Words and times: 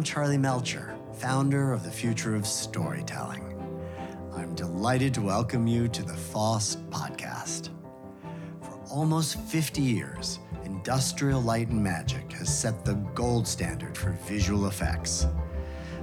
I'm 0.00 0.04
Charlie 0.04 0.38
Melcher, 0.38 0.96
founder 1.12 1.74
of 1.74 1.84
the 1.84 1.90
Future 1.90 2.34
of 2.34 2.46
Storytelling. 2.46 3.44
I'm 4.34 4.54
delighted 4.54 5.12
to 5.12 5.20
welcome 5.20 5.66
you 5.66 5.88
to 5.88 6.02
the 6.02 6.14
FOST 6.14 6.88
podcast. 6.88 7.68
For 8.62 8.80
almost 8.90 9.38
50 9.38 9.82
years, 9.82 10.38
Industrial 10.64 11.38
Light 11.38 11.68
and 11.68 11.84
Magic 11.84 12.32
has 12.32 12.48
set 12.48 12.82
the 12.82 12.94
gold 13.14 13.46
standard 13.46 13.94
for 13.94 14.12
visual 14.26 14.68
effects. 14.68 15.26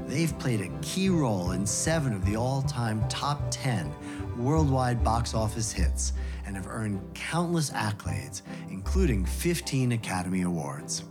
They've 0.06 0.38
played 0.38 0.62
a 0.62 0.80
key 0.84 1.10
role 1.10 1.54
in 1.54 1.66
seven 1.66 2.14
of 2.14 2.24
the 2.24 2.36
all 2.36 2.62
time 2.62 3.04
top 3.10 3.42
10 3.50 3.92
worldwide 4.38 5.04
box 5.04 5.34
office 5.34 5.72
hits 5.72 6.14
and 6.46 6.56
have 6.56 6.68
earned 6.68 7.02
countless 7.16 7.72
accolades, 7.72 8.44
including 8.70 9.26
15 9.26 9.94
Academy 9.94 10.44
Awards. 10.44 11.04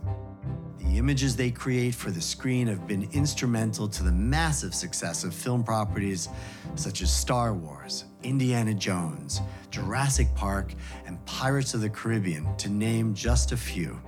The 0.87 0.97
images 0.97 1.35
they 1.35 1.51
create 1.51 1.93
for 1.93 2.11
the 2.11 2.21
screen 2.21 2.67
have 2.67 2.87
been 2.87 3.09
instrumental 3.11 3.89
to 3.89 4.03
the 4.03 4.11
massive 4.11 4.73
success 4.73 5.25
of 5.25 5.33
film 5.33 5.63
properties 5.63 6.29
such 6.75 7.01
as 7.01 7.13
Star 7.13 7.53
Wars, 7.53 8.05
Indiana 8.23 8.73
Jones, 8.73 9.41
Jurassic 9.69 10.33
Park, 10.33 10.73
and 11.05 11.23
Pirates 11.25 11.73
of 11.73 11.81
the 11.81 11.89
Caribbean, 11.89 12.55
to 12.55 12.69
name 12.69 13.13
just 13.13 13.51
a 13.51 13.57
few. 13.57 13.99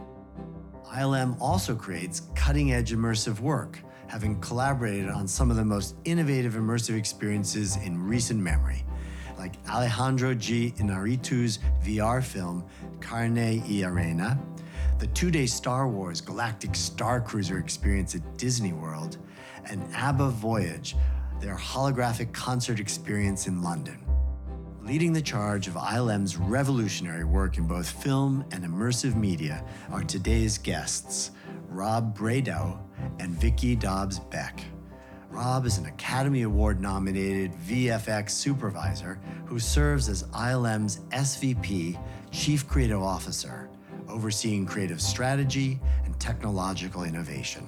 ILM 0.95 1.35
also 1.41 1.75
creates 1.75 2.21
cutting 2.33 2.71
edge 2.71 2.93
immersive 2.93 3.41
work, 3.41 3.80
having 4.07 4.39
collaborated 4.39 5.09
on 5.09 5.27
some 5.27 5.52
of 5.52 5.57
the 5.57 5.66
most 5.66 5.95
innovative 6.05 6.53
immersive 6.53 6.97
experiences 6.97 7.75
in 7.75 8.02
recent 8.02 8.39
memory, 8.39 8.85
like 9.39 9.53
Alejandro 9.70 10.35
G. 10.35 10.73
Inarritu's 10.79 11.59
VR 11.84 12.21
film 12.21 12.66
Carne 12.99 13.63
y 13.66 13.84
Arena, 13.85 14.38
the 14.99 15.07
two 15.07 15.31
day 15.31 15.45
Star 15.45 15.88
Wars 15.88 16.20
Galactic 16.20 16.75
Star 16.75 17.22
Cruiser 17.22 17.58
experience 17.58 18.14
at 18.16 18.38
Disney 18.38 18.73
World, 18.73 19.17
and 19.69 19.81
ABBA 19.95 20.30
Voyage, 20.31 20.97
their 21.39 21.55
holographic 21.55 22.33
concert 22.33 22.81
experience 22.81 23.47
in 23.47 23.64
London. 23.64 24.03
Leading 24.81 25.14
the 25.14 25.22
charge 25.22 25.67
of 25.67 25.77
ILM's 25.77 26.36
revolutionary 26.36 27.23
work 27.23 27.58
in 27.58 27.66
both 27.66 27.89
film 27.89 28.44
and 28.52 28.66
immersive 28.66 29.16
media 29.16 29.64
are 29.89 30.03
today's 30.03 30.58
guests, 30.58 31.31
Rob 31.69 32.17
Bredow 32.17 32.77
and 33.19 33.31
Vicki 33.31 33.75
Dobbs 33.75 34.19
Beck. 34.19 34.61
Rob 35.30 35.67
is 35.67 35.77
an 35.77 35.85
Academy 35.85 36.41
Award 36.41 36.81
nominated 36.81 37.53
VFX 37.67 38.31
supervisor 38.31 39.19
who 39.45 39.59
serves 39.59 40.09
as 40.09 40.23
ILM's 40.33 41.02
SVP, 41.11 42.02
Chief 42.31 42.67
Creative 42.67 43.02
Officer, 43.02 43.69
overseeing 44.08 44.66
creative 44.66 44.99
strategy 44.99 45.80
and 46.03 46.19
technological 46.19 47.03
innovation. 47.03 47.67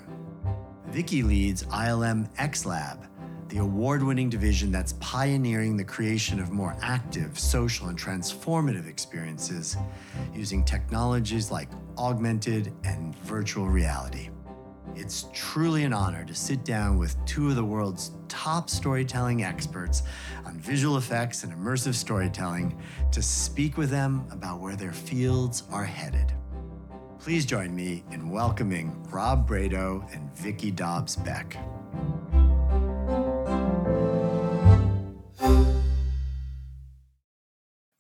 Vicki 0.88 1.22
leads 1.22 1.64
ILM 1.66 2.28
X 2.40 2.66
Lab, 2.66 3.08
the 3.50 3.60
award 3.60 4.02
winning 4.02 4.30
division 4.30 4.72
that's 4.72 4.94
pioneering 4.94 5.78
the 5.78 5.84
creation 5.84 6.40
of 6.40 6.52
more 6.52 6.76
active, 6.82 7.38
social, 7.38 7.90
and 7.90 8.00
transformative 8.00 8.88
experiences 8.88 9.78
using 10.34 10.64
technologies 10.64 11.52
like 11.52 11.70
augmented 11.98 12.74
and 12.84 13.16
virtual 13.20 13.68
reality. 13.68 14.30
It's 14.96 15.28
truly 15.34 15.84
an 15.84 15.94
honor 15.94 16.26
to 16.26 16.36
sit 16.36 16.66
down 16.66 16.98
with 16.98 17.16
two 17.26 17.50
of 17.50 17.56
the 17.56 17.64
world's 17.64 18.12
top 18.28 18.70
storytelling 18.70 19.44
experts 19.44 20.04
on 20.46 20.60
visual 20.60 20.98
effects 20.98 21.44
and 21.44 21.54
immersive 21.54 21.94
storytelling 21.94 22.78
to 23.12 23.22
speak 23.22 23.78
with 23.78 23.90
them 23.90 24.26
about 24.32 24.60
where 24.60 24.76
their 24.76 24.92
fields 24.92 25.64
are 25.72 25.86
headed. 25.86 26.34
Please 27.20 27.46
join 27.46 27.76
me 27.76 28.04
in 28.12 28.30
welcoming 28.30 28.92
Rob 29.10 29.48
Bredow 29.48 30.04
and 30.14 30.36
Vicki 30.36 30.72
Dobbs 30.72 31.16
Beck. 31.16 31.58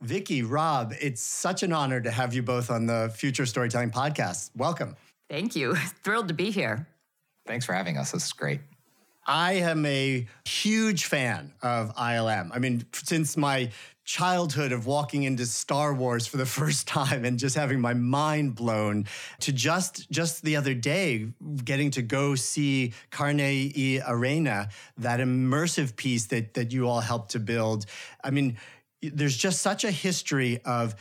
Vicki, 0.01 0.41
Rob, 0.41 0.93
it's 0.99 1.21
such 1.21 1.63
an 1.63 1.71
honor 1.71 2.01
to 2.01 2.11
have 2.11 2.33
you 2.33 2.41
both 2.43 2.69
on 2.69 2.85
the 2.85 3.09
Future 3.15 3.45
Storytelling 3.45 3.91
Podcast. 3.91 4.49
Welcome. 4.57 4.95
Thank 5.31 5.55
you. 5.55 5.75
Thrilled 6.03 6.27
to 6.27 6.33
be 6.33 6.51
here. 6.51 6.87
Thanks 7.47 7.65
for 7.65 7.71
having 7.71 7.97
us. 7.97 8.11
This 8.11 8.25
is 8.25 8.33
great. 8.33 8.59
I 9.25 9.53
am 9.53 9.85
a 9.85 10.27
huge 10.45 11.05
fan 11.05 11.53
of 11.61 11.95
ILM. 11.95 12.49
I 12.53 12.59
mean, 12.59 12.85
since 12.91 13.37
my 13.37 13.71
childhood 14.03 14.73
of 14.73 14.87
walking 14.87 15.23
into 15.23 15.45
Star 15.45 15.93
Wars 15.93 16.27
for 16.27 16.35
the 16.35 16.45
first 16.59 16.85
time 16.85 17.23
and 17.23 17.39
just 17.39 17.55
having 17.55 17.79
my 17.79 17.93
mind 17.93 18.55
blown 18.55 19.05
to 19.39 19.53
just 19.53 20.09
just 20.11 20.43
the 20.43 20.57
other 20.57 20.73
day 20.73 21.29
getting 21.63 21.91
to 21.91 22.01
go 22.01 22.35
see 22.35 22.91
Carne 23.09 23.37
y 23.37 24.01
Arena, 24.05 24.67
that 24.97 25.21
immersive 25.21 25.95
piece 25.95 26.25
that 26.25 26.55
that 26.55 26.73
you 26.73 26.89
all 26.89 26.99
helped 26.99 27.31
to 27.31 27.39
build. 27.39 27.85
I 28.21 28.31
mean, 28.31 28.57
there's 29.01 29.37
just 29.37 29.61
such 29.61 29.85
a 29.85 29.91
history 29.91 30.59
of 30.65 30.95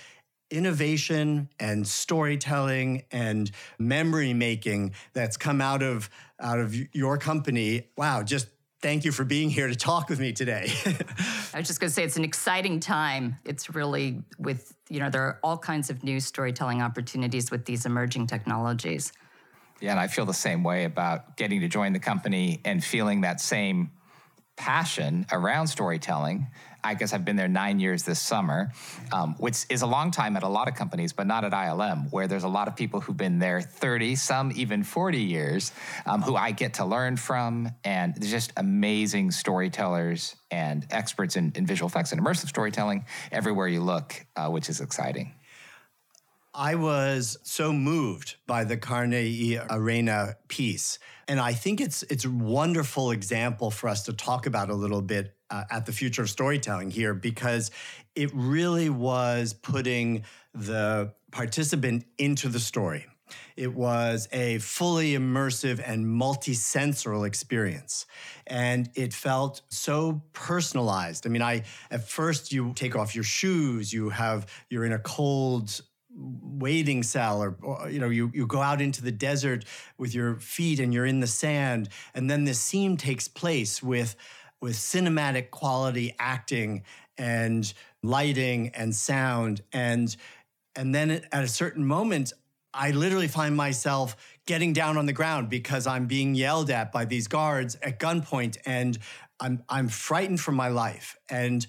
innovation 0.50 1.48
and 1.58 1.86
storytelling 1.86 3.04
and 3.10 3.50
memory 3.78 4.32
making 4.32 4.94
that's 5.12 5.36
come 5.36 5.60
out 5.60 5.82
of 5.82 6.10
out 6.40 6.58
of 6.58 6.74
your 6.94 7.18
company. 7.18 7.88
Wow, 7.96 8.22
just 8.22 8.48
thank 8.82 9.04
you 9.04 9.12
for 9.12 9.24
being 9.24 9.50
here 9.50 9.68
to 9.68 9.76
talk 9.76 10.08
with 10.08 10.18
me 10.18 10.32
today. 10.32 10.72
I 11.54 11.58
was 11.58 11.66
just 11.66 11.80
going 11.80 11.88
to 11.88 11.94
say 11.94 12.02
it's 12.02 12.16
an 12.16 12.24
exciting 12.24 12.80
time. 12.80 13.36
It's 13.44 13.74
really 13.74 14.22
with, 14.38 14.74
you 14.88 15.00
know, 15.00 15.10
there 15.10 15.22
are 15.22 15.38
all 15.42 15.58
kinds 15.58 15.90
of 15.90 16.02
new 16.02 16.20
storytelling 16.20 16.80
opportunities 16.82 17.50
with 17.50 17.66
these 17.66 17.84
emerging 17.84 18.26
technologies. 18.26 19.12
Yeah, 19.80 19.92
and 19.92 20.00
I 20.00 20.08
feel 20.08 20.26
the 20.26 20.34
same 20.34 20.62
way 20.62 20.84
about 20.84 21.36
getting 21.36 21.60
to 21.60 21.68
join 21.68 21.92
the 21.92 21.98
company 21.98 22.60
and 22.64 22.84
feeling 22.84 23.22
that 23.22 23.40
same 23.40 23.90
passion 24.60 25.24
around 25.32 25.68
storytelling 25.68 26.46
I 26.82 26.94
guess 26.94 27.12
I've 27.12 27.24
been 27.24 27.36
there 27.36 27.48
nine 27.48 27.78
years 27.78 28.04
this 28.04 28.20
summer, 28.20 28.72
um, 29.12 29.34
which 29.38 29.66
is 29.68 29.82
a 29.82 29.86
long 29.86 30.10
time 30.10 30.36
at 30.36 30.42
a 30.42 30.48
lot 30.48 30.68
of 30.68 30.74
companies, 30.74 31.12
but 31.12 31.26
not 31.26 31.44
at 31.44 31.52
ILM, 31.52 32.10
where 32.10 32.26
there's 32.26 32.44
a 32.44 32.48
lot 32.48 32.68
of 32.68 32.76
people 32.76 33.00
who've 33.00 33.16
been 33.16 33.38
there 33.38 33.60
30, 33.60 34.14
some 34.16 34.52
even 34.54 34.82
40 34.82 35.18
years, 35.18 35.72
um, 36.06 36.22
who 36.22 36.36
I 36.36 36.52
get 36.52 36.74
to 36.74 36.84
learn 36.84 37.16
from. 37.16 37.70
And 37.84 38.14
there's 38.14 38.30
just 38.30 38.52
amazing 38.56 39.30
storytellers 39.30 40.36
and 40.50 40.86
experts 40.90 41.36
in, 41.36 41.52
in 41.54 41.66
visual 41.66 41.88
effects 41.88 42.12
and 42.12 42.20
immersive 42.20 42.48
storytelling 42.48 43.04
everywhere 43.30 43.68
you 43.68 43.82
look, 43.82 44.14
uh, 44.36 44.48
which 44.48 44.68
is 44.68 44.80
exciting. 44.80 45.34
I 46.60 46.74
was 46.74 47.38
so 47.42 47.72
moved 47.72 48.36
by 48.46 48.64
the 48.64 48.76
Carne 48.76 49.12
y 49.12 49.58
Arena 49.70 50.36
piece. 50.48 50.98
And 51.26 51.40
I 51.40 51.54
think 51.54 51.80
it's 51.80 52.02
it's 52.02 52.26
a 52.26 52.30
wonderful 52.30 53.12
example 53.12 53.70
for 53.70 53.88
us 53.88 54.02
to 54.02 54.12
talk 54.12 54.44
about 54.44 54.68
a 54.68 54.74
little 54.74 55.00
bit 55.00 55.34
uh, 55.48 55.64
at 55.70 55.86
the 55.86 55.92
future 55.92 56.20
of 56.20 56.28
storytelling 56.28 56.90
here 56.90 57.14
because 57.14 57.70
it 58.14 58.30
really 58.34 58.90
was 58.90 59.54
putting 59.54 60.24
the 60.52 61.14
participant 61.30 62.04
into 62.18 62.50
the 62.50 62.60
story. 62.60 63.06
It 63.56 63.74
was 63.74 64.28
a 64.30 64.58
fully 64.58 65.12
immersive 65.14 65.82
and 65.82 66.06
multi-sensorial 66.06 67.24
experience. 67.24 68.04
And 68.46 68.90
it 68.94 69.14
felt 69.14 69.62
so 69.70 70.22
personalized. 70.34 71.26
I 71.26 71.30
mean, 71.30 71.42
I 71.42 71.62
at 71.90 72.06
first 72.06 72.52
you 72.52 72.74
take 72.74 72.96
off 72.96 73.14
your 73.14 73.24
shoes, 73.24 73.94
you 73.94 74.10
have 74.10 74.46
you're 74.68 74.84
in 74.84 74.92
a 74.92 74.98
cold 74.98 75.80
waiting 76.22 77.02
cell 77.02 77.42
or, 77.42 77.56
or, 77.62 77.88
you 77.88 77.98
know 77.98 78.10
you, 78.10 78.30
you 78.34 78.46
go 78.46 78.60
out 78.60 78.80
into 78.80 79.02
the 79.02 79.12
desert 79.12 79.64
with 79.96 80.14
your 80.14 80.36
feet 80.36 80.78
and 80.78 80.92
you're 80.92 81.06
in 81.06 81.20
the 81.20 81.26
sand 81.26 81.88
and 82.14 82.30
then 82.30 82.44
this 82.44 82.60
scene 82.60 82.96
takes 82.96 83.26
place 83.26 83.82
with 83.82 84.16
with 84.60 84.74
cinematic 84.74 85.50
quality 85.50 86.14
acting 86.18 86.82
and 87.16 87.72
lighting 88.02 88.70
and 88.74 88.94
sound. 88.94 89.62
And 89.72 90.14
and 90.76 90.94
then 90.94 91.10
at 91.10 91.44
a 91.44 91.48
certain 91.48 91.84
moment 91.84 92.32
I 92.72 92.92
literally 92.92 93.28
find 93.28 93.56
myself 93.56 94.16
getting 94.46 94.72
down 94.72 94.96
on 94.96 95.06
the 95.06 95.12
ground 95.12 95.48
because 95.48 95.86
I'm 95.88 96.06
being 96.06 96.36
yelled 96.36 96.70
at 96.70 96.92
by 96.92 97.04
these 97.04 97.26
guards 97.26 97.76
at 97.82 97.98
gunpoint 97.98 98.58
and 98.64 98.98
I'm 99.40 99.62
I'm 99.68 99.88
frightened 99.88 100.40
for 100.40 100.52
my 100.52 100.68
life. 100.68 101.16
And 101.28 101.66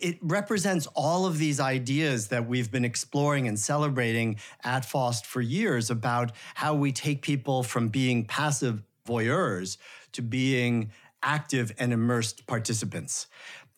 it 0.00 0.18
represents 0.20 0.86
all 0.94 1.26
of 1.26 1.38
these 1.38 1.60
ideas 1.60 2.28
that 2.28 2.46
we've 2.46 2.70
been 2.70 2.84
exploring 2.84 3.48
and 3.48 3.58
celebrating 3.58 4.36
at 4.64 4.84
FOST 4.84 5.26
for 5.26 5.40
years 5.40 5.90
about 5.90 6.32
how 6.54 6.74
we 6.74 6.92
take 6.92 7.22
people 7.22 7.62
from 7.62 7.88
being 7.88 8.24
passive 8.24 8.82
voyeurs 9.06 9.76
to 10.12 10.22
being 10.22 10.90
active 11.22 11.72
and 11.78 11.92
immersed 11.92 12.46
participants. 12.46 13.26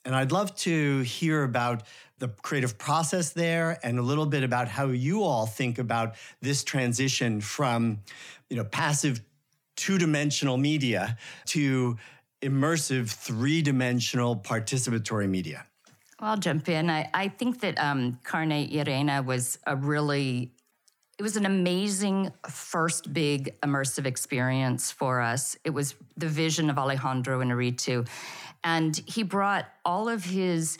And 0.05 0.15
I'd 0.15 0.33
love 0.33 0.55
to 0.57 1.01
hear 1.01 1.43
about 1.43 1.83
the 2.19 2.29
creative 2.29 2.79
process 2.79 3.31
there 3.31 3.79
and 3.83 3.99
a 3.99 4.03
little 4.03 4.27
bit 4.27 4.45
about 4.45 4.69
how 4.69 4.89
you 4.89 5.23
all 5.23 5.47
think 5.47 5.79
about 5.79 6.17
this 6.41 6.65
transition 6.65 7.41
from, 7.41 8.01
you 8.49 8.57
know, 8.57 8.65
passive 8.65 9.21
two-dimensional 9.77 10.59
media 10.59 11.17
to 11.47 11.97
immersive 12.43 13.11
three-dimensional 13.11 14.37
participatory 14.37 15.29
media. 15.29 15.67
I'll 16.21 16.37
jump 16.37 16.69
in. 16.69 16.91
I, 16.91 17.09
I 17.15 17.29
think 17.29 17.61
that 17.61 17.79
um, 17.79 18.19
Carne 18.25 18.53
Arena 18.53 19.23
was 19.23 19.59
a 19.67 19.75
really 19.75 20.53
it 21.19 21.23
was 21.23 21.37
an 21.37 21.45
amazing 21.45 22.33
first 22.49 23.13
big 23.13 23.61
immersive 23.61 24.07
experience 24.07 24.91
for 24.91 25.21
us. 25.21 25.55
It 25.65 25.71
was 25.71 25.95
the 26.17 26.29
vision 26.29 26.71
of 26.71 26.79
Alejandro 26.79 27.41
Inarritu. 27.41 28.09
And 28.65 28.97
he 29.07 29.23
brought 29.23 29.67
all 29.85 30.09
of 30.09 30.25
his 30.25 30.79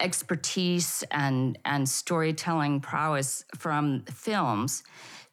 expertise 0.00 1.04
and, 1.12 1.56
and 1.64 1.88
storytelling 1.88 2.80
prowess 2.80 3.44
from 3.56 4.02
films 4.10 4.82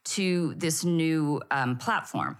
to 0.04 0.54
this 0.56 0.84
new 0.84 1.42
um, 1.50 1.78
platform. 1.78 2.38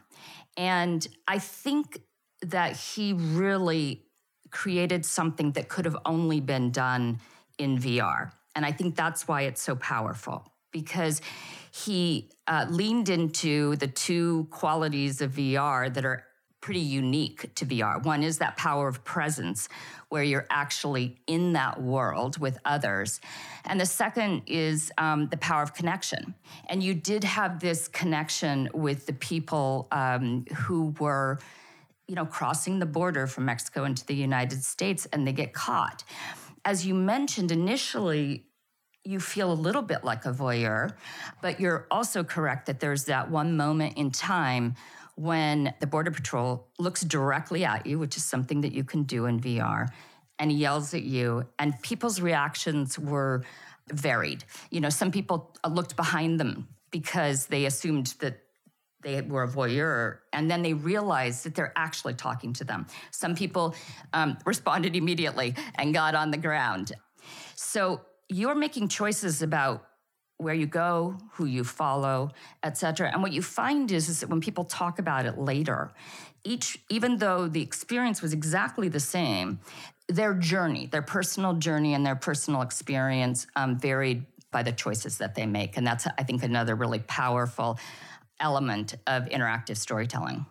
And 0.56 1.08
I 1.28 1.40
think 1.40 2.00
that 2.44 2.76
he 2.76 3.14
really 3.14 4.04
created 4.54 5.06
something 5.06 5.52
that 5.52 5.68
could 5.68 5.84
have 5.84 5.98
only 6.06 6.40
been 6.40 6.72
done 6.72 7.20
in 7.58 7.78
VR. 7.78 8.32
And 8.56 8.66
I 8.66 8.72
think 8.72 8.96
that's 8.96 9.28
why 9.28 9.42
it's 9.42 9.62
so 9.62 9.76
powerful 9.76 10.48
because 10.72 11.22
he 11.72 12.30
uh, 12.48 12.66
leaned 12.70 13.10
into 13.10 13.76
the 13.78 13.88
two 13.88 14.48
qualities 14.52 15.22
of 15.22 15.32
VR 15.32 15.94
that 15.94 16.06
are 16.06 16.24
pretty 16.62 16.80
unique 16.80 17.54
to 17.56 17.66
VR. 17.66 18.02
One 18.02 18.24
is 18.24 18.38
that 18.38 18.56
power 18.56 18.88
of 18.88 19.04
presence, 19.04 19.68
where 20.08 20.24
you're 20.24 20.48
actually 20.50 21.18
in 21.28 21.54
that 21.54 21.82
world 21.82 22.38
with 22.38 22.58
others. 22.64 23.20
And 23.66 23.82
the 23.82 23.86
second 23.86 24.44
is 24.48 24.90
um, 24.98 25.28
the 25.28 25.36
power 25.36 25.62
of 25.62 25.74
connection. 25.74 26.36
And 26.70 26.82
you 26.82 26.94
did 26.94 27.26
have 27.26 27.60
this 27.60 27.90
connection 27.90 28.70
with 28.74 29.08
the 29.08 29.14
people 29.14 29.90
um, 29.92 30.46
who 30.56 30.94
were 31.00 31.40
you 32.14 32.16
know, 32.16 32.28
crossing 32.28 32.78
the 32.78 32.86
border 32.86 33.26
from 33.26 33.46
Mexico 33.46 33.86
into 33.86 34.06
the 34.06 34.14
United 34.14 34.64
States 34.64 35.08
and 35.12 35.26
they 35.26 35.34
get 35.34 35.52
caught. 35.52 36.04
As 36.64 36.86
you 36.86 36.94
mentioned 36.94 37.52
initially, 37.52 38.46
you 39.04 39.20
feel 39.20 39.52
a 39.52 39.56
little 39.56 39.82
bit 39.82 40.04
like 40.04 40.24
a 40.26 40.32
voyeur, 40.32 40.94
but 41.42 41.60
you're 41.60 41.88
also 41.90 42.24
correct 42.24 42.68
that 42.68 42.80
there's 42.80 43.06
that 43.06 43.32
one 43.32 43.58
moment 43.58 43.98
in 43.98 44.12
time 44.12 44.76
when 45.16 45.74
the 45.80 45.88
Border 45.88 46.12
Patrol 46.12 46.68
looks 46.78 47.02
directly 47.02 47.66
at 47.66 47.88
you, 47.88 47.98
which 47.98 48.16
is 48.16 48.24
something 48.24 48.62
that 48.62 48.74
you 48.74 48.84
can 48.84 49.02
do 49.02 49.26
in 49.26 49.40
VR, 49.40 49.88
and 50.38 50.52
yells 50.52 50.94
at 50.94 51.02
you. 51.02 51.48
And 51.58 51.74
people's 51.82 52.22
reactions 52.22 53.00
were 53.00 53.44
varied. 53.92 54.44
You 54.70 54.82
know, 54.82 54.92
some 54.92 55.10
people 55.10 55.52
looked 55.68 55.96
behind 55.96 56.40
them 56.40 56.68
because 56.92 57.48
they 57.48 57.66
assumed 57.66 58.14
that 58.20 58.43
they 59.04 59.22
were 59.22 59.44
a 59.44 59.48
voyeur, 59.48 60.20
and 60.32 60.50
then 60.50 60.62
they 60.62 60.74
realized 60.74 61.44
that 61.46 61.56
they're 61.56 61.74
actually 61.76 62.14
talking 62.14 62.54
to 62.54 62.64
them. 62.64 62.86
Some 63.12 63.36
people 63.36 63.76
um, 64.14 64.38
responded 64.46 64.96
immediately 64.96 65.56
and 65.76 65.94
got 65.94 66.16
on 66.16 66.32
the 66.32 66.38
ground. 66.38 66.92
So 67.56 68.02
you're 68.30 68.56
making 68.56 68.88
choices 68.88 69.42
about 69.42 69.86
where 70.38 70.54
you 70.56 70.66
go, 70.66 71.18
who 71.34 71.46
you 71.46 71.64
follow, 71.64 72.32
et 72.64 72.78
cetera. 72.78 73.12
And 73.12 73.22
what 73.22 73.32
you 73.32 73.42
find 73.42 73.92
is, 73.92 74.10
is 74.10 74.20
that 74.20 74.30
when 74.30 74.42
people 74.42 74.66
talk 74.66 75.00
about 75.00 75.26
it 75.26 75.38
later, 75.38 75.94
each, 76.44 76.80
even 76.90 77.18
though 77.18 77.48
the 77.48 77.62
experience 77.62 78.22
was 78.22 78.34
exactly 78.34 78.90
the 78.90 79.00
same, 79.00 79.60
their 80.10 80.34
journey, 80.34 80.88
their 80.88 81.02
personal 81.02 81.54
journey 81.54 81.94
and 81.94 82.06
their 82.06 82.16
personal 82.16 82.62
experience 82.62 83.48
um, 83.56 83.80
varied 83.80 84.26
by 84.52 84.64
the 84.64 84.72
choices 84.72 85.18
that 85.20 85.34
they 85.36 85.46
make. 85.46 85.78
And 85.78 85.88
that's, 85.88 86.06
I 86.18 86.24
think, 86.24 86.44
another 86.44 86.76
really 86.76 87.00
powerful 87.00 87.80
element 88.40 88.96
of 89.08 89.26
interactive 89.26 89.78
storytelling. 89.78 90.46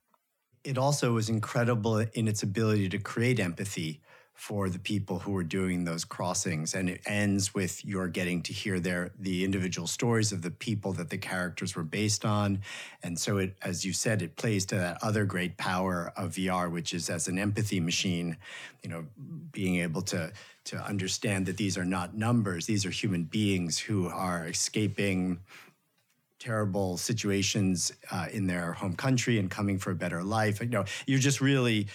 It 0.64 0.79
also 0.79 1.12
was 1.12 1.29
incredible 1.29 1.99
in 1.99 2.29
its 2.29 2.43
ability 2.43 2.88
to 2.90 2.99
create 2.99 3.40
empathy 3.40 4.00
for 4.34 4.69
the 4.69 4.79
people 4.79 5.19
who 5.20 5.31
were 5.31 5.44
doing 5.44 5.84
those 5.84 6.05
crossings 6.05 6.75
and 6.75 6.88
it 6.88 7.00
ends 7.06 7.55
with 7.55 7.84
your 7.84 8.08
getting 8.08 8.43
to 8.43 8.52
hear 8.52 8.81
their 8.81 9.11
the 9.19 9.44
individual 9.44 9.87
stories 9.87 10.32
of 10.32 10.43
the 10.43 10.50
people 10.50 10.93
that 10.93 11.11
the 11.11 11.19
characters 11.19 11.76
were 11.76 11.82
based 11.84 12.25
on 12.25 12.58
and 13.02 13.19
so 13.19 13.37
it 13.37 13.56
as 13.62 13.85
you 13.85 13.93
said 13.93 14.23
it 14.23 14.35
plays 14.37 14.64
to 14.64 14.75
that 14.75 14.99
other 15.02 15.25
great 15.25 15.56
power 15.58 16.12
of 16.17 16.32
VR 16.32 16.70
which 16.73 16.94
is 16.94 17.11
as 17.11 17.28
an 17.28 17.38
empathy 17.38 17.78
machine 17.78 18.37
you 18.82 18.88
know 18.88 19.05
being 19.52 19.76
able 19.76 20.02
to 20.02 20.32
to 20.64 20.76
understand 20.78 21.46
that 21.46 21.56
these 21.58 21.76
are 21.76 21.85
not 21.85 22.17
numbers 22.17 22.67
these 22.67 22.87
are 22.87 22.90
human 22.90 23.25
beings 23.25 23.78
who 23.78 24.08
are 24.08 24.46
escaping 24.49 25.38
terrible 26.42 26.96
situations 26.96 27.92
uh, 28.10 28.26
in 28.32 28.48
their 28.48 28.72
home 28.72 28.96
country 28.96 29.38
and 29.38 29.48
coming 29.48 29.78
for 29.78 29.92
a 29.92 29.94
better 29.94 30.24
life. 30.24 30.60
You 30.60 30.66
know, 30.66 30.84
you're 31.06 31.20
just 31.20 31.40
really, 31.40 31.86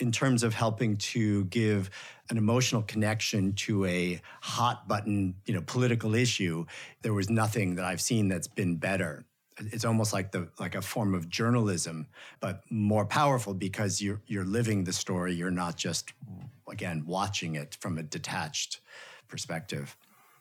in 0.00 0.10
terms 0.10 0.42
of 0.42 0.54
helping 0.54 0.96
to 0.96 1.44
give 1.44 1.88
an 2.28 2.36
emotional 2.36 2.82
connection 2.82 3.52
to 3.52 3.84
a 3.84 4.20
hot 4.40 4.88
button, 4.88 5.36
you 5.46 5.54
know, 5.54 5.62
political 5.66 6.16
issue, 6.16 6.66
there 7.02 7.14
was 7.14 7.30
nothing 7.30 7.76
that 7.76 7.84
I've 7.84 8.00
seen 8.00 8.26
that's 8.26 8.48
been 8.48 8.76
better. 8.76 9.24
It's 9.58 9.84
almost 9.84 10.12
like 10.12 10.32
the 10.32 10.48
like 10.58 10.74
a 10.74 10.82
form 10.82 11.14
of 11.14 11.28
journalism, 11.28 12.08
but 12.40 12.62
more 12.70 13.04
powerful 13.04 13.54
because 13.54 14.02
you're 14.02 14.20
you're 14.26 14.46
living 14.46 14.82
the 14.82 14.92
story. 14.92 15.34
You're 15.34 15.52
not 15.52 15.76
just 15.76 16.12
again 16.68 17.04
watching 17.06 17.54
it 17.54 17.76
from 17.78 17.98
a 17.98 18.02
detached 18.02 18.80
perspective. 19.28 19.96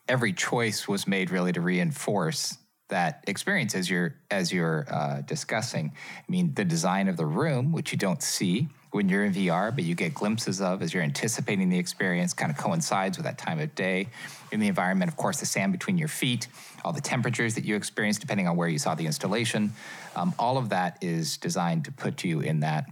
Every 0.07 0.33
choice 0.33 0.87
was 0.87 1.05
made 1.05 1.29
really 1.29 1.51
to 1.51 1.61
reinforce 1.61 2.57
that 2.91 3.23
experience 3.25 3.73
as 3.73 3.89
you're 3.89 4.13
as 4.29 4.53
you're 4.53 4.85
uh, 4.89 5.21
discussing. 5.21 5.91
I 5.95 6.31
mean, 6.31 6.53
the 6.53 6.63
design 6.63 7.07
of 7.07 7.17
the 7.17 7.25
room, 7.25 7.71
which 7.71 7.91
you 7.91 7.97
don't 7.97 8.21
see 8.21 8.69
when 8.91 9.07
you're 9.07 9.23
in 9.23 9.33
VR, 9.33 9.73
but 9.73 9.85
you 9.85 9.95
get 9.95 10.13
glimpses 10.13 10.61
of 10.61 10.81
as 10.81 10.93
you're 10.93 11.03
anticipating 11.03 11.69
the 11.69 11.79
experience, 11.79 12.33
kind 12.33 12.51
of 12.51 12.57
coincides 12.57 13.17
with 13.17 13.25
that 13.25 13.38
time 13.38 13.59
of 13.59 13.73
day. 13.73 14.07
In 14.51 14.59
the 14.59 14.67
environment, 14.67 15.09
of 15.09 15.17
course, 15.17 15.39
the 15.39 15.45
sand 15.45 15.71
between 15.71 15.97
your 15.97 16.09
feet, 16.09 16.47
all 16.83 16.91
the 16.91 17.01
temperatures 17.01 17.55
that 17.55 17.63
you 17.63 17.75
experience, 17.75 18.19
depending 18.19 18.47
on 18.47 18.57
where 18.57 18.67
you 18.67 18.77
saw 18.77 18.94
the 18.94 19.05
installation, 19.05 19.71
um, 20.15 20.35
all 20.37 20.57
of 20.57 20.69
that 20.69 20.97
is 21.01 21.37
designed 21.37 21.85
to 21.85 21.91
put 21.91 22.23
you 22.25 22.41
in 22.41 22.59
that 22.59 22.89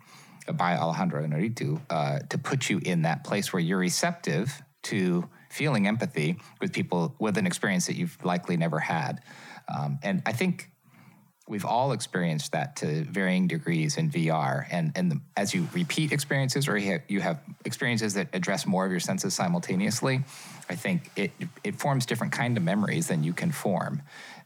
uh, 0.47 0.53
by 0.53 0.77
Alejandro 0.77 1.25
Inarritu, 1.25 1.81
uh, 1.89 2.19
to 2.29 2.37
put 2.37 2.69
you 2.69 2.79
in 2.85 3.01
that 3.01 3.25
place 3.25 3.51
where 3.51 3.61
you're 3.61 3.77
receptive 3.77 4.61
to 4.83 5.27
feeling 5.49 5.87
empathy 5.87 6.37
with 6.61 6.71
people 6.71 7.13
with 7.19 7.37
an 7.37 7.45
experience 7.45 7.87
that 7.87 7.95
you've 7.95 8.23
likely 8.23 8.55
never 8.55 8.79
had. 8.79 9.21
Um, 9.73 9.99
and 10.03 10.21
I 10.25 10.31
think 10.31 10.69
we've 11.49 11.65
all 11.65 11.91
experienced 11.91 12.51
that 12.51 12.75
to 12.77 13.03
varying 13.05 13.47
degrees 13.47 13.97
in 13.97 14.09
VR. 14.09 14.65
And, 14.69 14.91
and 14.95 15.11
the, 15.11 15.19
as 15.35 15.53
you 15.53 15.67
repeat 15.73 16.11
experiences 16.11 16.67
or 16.67 16.77
you 16.77 16.91
have, 16.91 17.01
you 17.07 17.21
have, 17.21 17.39
experiences 17.65 18.13
that 18.13 18.27
address 18.33 18.65
more 18.65 18.85
of 18.85 18.91
your 18.91 18.99
senses 18.99 19.33
simultaneously, 19.33 20.21
I 20.69 20.75
think 20.75 21.09
it, 21.15 21.31
it 21.63 21.79
forms 21.79 22.05
different 22.05 22.31
kind 22.31 22.55
of 22.55 22.63
memories 22.63 23.07
than 23.07 23.23
you 23.23 23.33
can 23.33 23.51
form 23.51 24.03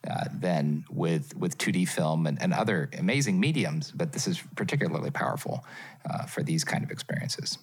uh, 0.10 0.26
than 0.34 0.86
with, 0.90 1.36
with 1.36 1.58
2D 1.58 1.88
film 1.90 2.26
and, 2.26 2.42
and 2.42 2.54
other 2.54 2.90
amazing 2.98 3.40
mediums. 3.40 3.92
But 3.92 4.14
this 4.14 4.26
is 4.28 4.42
particularly 4.56 5.12
powerful 5.12 5.66
uh, 6.10 6.26
for 6.26 6.42
these 6.42 6.64
kind 6.64 6.84
of 6.84 6.90
experiences. 6.90 7.60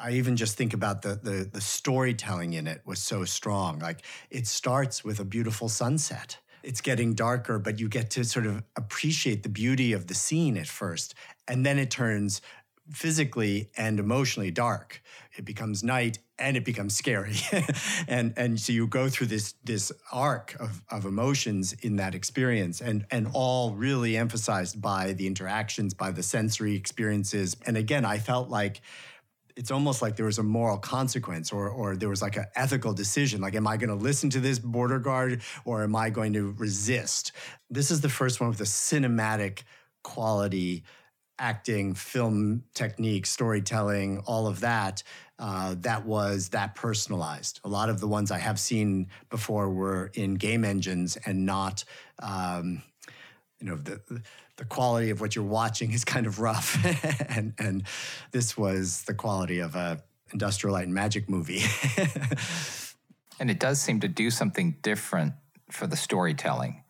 I 0.00 0.12
even 0.12 0.36
just 0.36 0.56
think 0.56 0.74
about 0.74 1.02
the, 1.02 1.18
the 1.20 1.50
the 1.52 1.60
storytelling 1.60 2.52
in 2.52 2.68
it 2.68 2.82
was 2.84 3.00
so 3.00 3.24
strong. 3.24 3.80
Like 3.80 4.02
it 4.30 4.46
starts 4.46 5.02
with 5.02 5.18
a 5.18 5.24
beautiful 5.24 5.68
sunset 5.68 6.38
it's 6.68 6.82
getting 6.82 7.14
darker, 7.14 7.58
but 7.58 7.80
you 7.80 7.88
get 7.88 8.10
to 8.10 8.24
sort 8.24 8.44
of 8.44 8.62
appreciate 8.76 9.42
the 9.42 9.48
beauty 9.48 9.94
of 9.94 10.06
the 10.06 10.14
scene 10.14 10.58
at 10.58 10.66
first. 10.66 11.14
And 11.48 11.64
then 11.64 11.78
it 11.78 11.90
turns 11.90 12.42
physically 12.90 13.70
and 13.78 13.98
emotionally 13.98 14.50
dark. 14.50 15.02
It 15.34 15.46
becomes 15.46 15.82
night 15.82 16.18
and 16.38 16.58
it 16.58 16.66
becomes 16.66 16.94
scary. 16.94 17.36
and 18.06 18.34
and 18.36 18.60
so 18.60 18.74
you 18.74 18.86
go 18.86 19.08
through 19.08 19.28
this 19.28 19.54
this 19.64 19.90
arc 20.12 20.56
of, 20.60 20.84
of 20.90 21.06
emotions 21.06 21.72
in 21.72 21.96
that 21.96 22.14
experience 22.14 22.82
and 22.82 23.06
and 23.10 23.28
all 23.32 23.72
really 23.72 24.14
emphasized 24.18 24.78
by 24.78 25.14
the 25.14 25.26
interactions, 25.26 25.94
by 25.94 26.10
the 26.10 26.22
sensory 26.22 26.74
experiences. 26.76 27.56
And 27.64 27.78
again, 27.78 28.04
I 28.04 28.18
felt 28.18 28.50
like 28.50 28.82
it's 29.58 29.72
almost 29.72 30.00
like 30.00 30.14
there 30.14 30.26
was 30.26 30.38
a 30.38 30.42
moral 30.42 30.78
consequence 30.78 31.52
or, 31.52 31.68
or 31.68 31.96
there 31.96 32.08
was 32.08 32.22
like 32.22 32.36
an 32.36 32.46
ethical 32.54 32.92
decision 32.92 33.40
like 33.40 33.56
am 33.56 33.66
i 33.66 33.76
going 33.76 33.88
to 33.90 33.96
listen 33.96 34.30
to 34.30 34.38
this 34.38 34.60
border 34.60 35.00
guard 35.00 35.42
or 35.64 35.82
am 35.82 35.96
i 35.96 36.08
going 36.08 36.32
to 36.32 36.54
resist? 36.58 37.32
This 37.68 37.90
is 37.90 38.00
the 38.00 38.08
first 38.08 38.40
one 38.40 38.48
with 38.48 38.60
a 38.60 38.64
cinematic 38.64 39.64
quality 40.04 40.84
acting 41.40 41.94
film 41.94 42.62
technique 42.74 43.26
storytelling 43.26 44.22
all 44.26 44.46
of 44.46 44.60
that 44.60 45.02
uh, 45.40 45.74
that 45.78 46.04
was 46.04 46.48
that 46.48 46.74
personalized. 46.74 47.60
A 47.64 47.68
lot 47.68 47.90
of 47.90 48.00
the 48.00 48.08
ones 48.08 48.30
i 48.30 48.38
have 48.38 48.60
seen 48.60 49.08
before 49.28 49.68
were 49.70 50.12
in 50.14 50.34
game 50.34 50.64
engines 50.64 51.18
and 51.26 51.44
not 51.44 51.84
um, 52.20 52.82
you 53.60 53.66
know 53.66 53.76
the 53.76 54.00
the 54.58 54.64
quality 54.64 55.10
of 55.10 55.20
what 55.20 55.34
you're 55.34 55.44
watching 55.44 55.92
is 55.92 56.04
kind 56.04 56.26
of 56.26 56.40
rough, 56.40 56.76
and 57.28 57.54
and 57.58 57.84
this 58.32 58.58
was 58.58 59.02
the 59.02 59.14
quality 59.14 59.60
of 59.60 59.74
a 59.74 60.02
industrial 60.32 60.74
light 60.74 60.84
and 60.84 60.94
magic 60.94 61.28
movie. 61.28 61.62
and 63.40 63.50
it 63.50 63.58
does 63.58 63.80
seem 63.80 64.00
to 64.00 64.08
do 64.08 64.30
something 64.30 64.76
different 64.82 65.32
for 65.70 65.86
the 65.86 65.96
storytelling. 65.96 66.82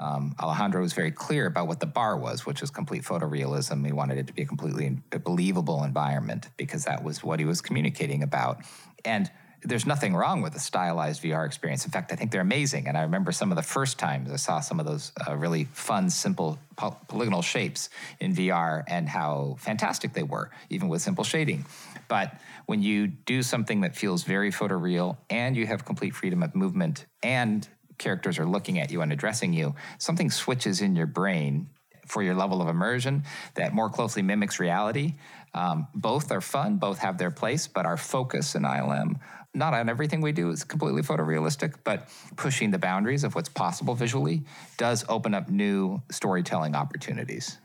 Um, 0.00 0.36
Alejandro 0.40 0.80
was 0.80 0.92
very 0.92 1.10
clear 1.10 1.46
about 1.46 1.66
what 1.66 1.80
the 1.80 1.86
bar 1.86 2.16
was, 2.16 2.46
which 2.46 2.60
was 2.60 2.70
complete 2.70 3.02
photorealism. 3.02 3.84
He 3.84 3.92
wanted 3.92 4.16
it 4.18 4.28
to 4.28 4.32
be 4.32 4.42
a 4.42 4.46
completely 4.46 4.98
believable 5.24 5.82
environment 5.82 6.48
because 6.56 6.84
that 6.84 7.02
was 7.02 7.24
what 7.24 7.40
he 7.40 7.44
was 7.44 7.60
communicating 7.60 8.22
about. 8.22 8.62
And 9.04 9.28
there's 9.62 9.86
nothing 9.86 10.14
wrong 10.14 10.40
with 10.40 10.54
a 10.54 10.60
stylized 10.60 11.22
VR 11.22 11.44
experience. 11.44 11.84
In 11.84 11.90
fact, 11.90 12.12
I 12.12 12.16
think 12.16 12.30
they're 12.30 12.40
amazing. 12.40 12.86
And 12.86 12.96
I 12.96 13.02
remember 13.02 13.32
some 13.32 13.50
of 13.50 13.56
the 13.56 13.62
first 13.62 13.98
times 13.98 14.30
I 14.30 14.36
saw 14.36 14.60
some 14.60 14.78
of 14.78 14.86
those 14.86 15.12
uh, 15.26 15.36
really 15.36 15.64
fun, 15.72 16.10
simple 16.10 16.58
poly- 16.76 16.96
polygonal 17.08 17.42
shapes 17.42 17.90
in 18.20 18.34
VR 18.34 18.84
and 18.86 19.08
how 19.08 19.56
fantastic 19.58 20.12
they 20.12 20.22
were, 20.22 20.50
even 20.70 20.88
with 20.88 21.02
simple 21.02 21.24
shading. 21.24 21.64
But 22.06 22.40
when 22.66 22.82
you 22.82 23.08
do 23.08 23.42
something 23.42 23.80
that 23.80 23.96
feels 23.96 24.22
very 24.22 24.52
photoreal 24.52 25.16
and 25.28 25.56
you 25.56 25.66
have 25.66 25.84
complete 25.84 26.14
freedom 26.14 26.42
of 26.42 26.54
movement 26.54 27.06
and 27.22 27.66
characters 27.98 28.38
are 28.38 28.46
looking 28.46 28.78
at 28.78 28.90
you 28.90 29.02
and 29.02 29.12
addressing 29.12 29.52
you, 29.52 29.74
something 29.98 30.30
switches 30.30 30.80
in 30.80 30.94
your 30.94 31.06
brain 31.06 31.68
for 32.08 32.22
your 32.22 32.34
level 32.34 32.62
of 32.62 32.68
immersion 32.68 33.24
that 33.54 33.74
more 33.74 33.90
closely 33.90 34.22
mimics 34.22 34.58
reality. 34.58 35.14
Um, 35.54 35.88
both 35.94 36.30
are 36.32 36.40
fun, 36.40 36.76
both 36.76 36.98
have 36.98 37.18
their 37.18 37.30
place, 37.30 37.66
but 37.66 37.86
our 37.86 37.96
focus 37.96 38.54
in 38.54 38.62
ILM, 38.62 39.18
not 39.54 39.74
on 39.74 39.88
everything 39.88 40.20
we 40.20 40.32
do 40.32 40.50
is 40.50 40.64
completely 40.64 41.02
photorealistic, 41.02 41.74
but 41.84 42.08
pushing 42.36 42.70
the 42.70 42.78
boundaries 42.78 43.24
of 43.24 43.34
what's 43.34 43.48
possible 43.48 43.94
visually 43.94 44.42
does 44.76 45.04
open 45.08 45.34
up 45.34 45.48
new 45.48 46.02
storytelling 46.10 46.74
opportunities. 46.74 47.58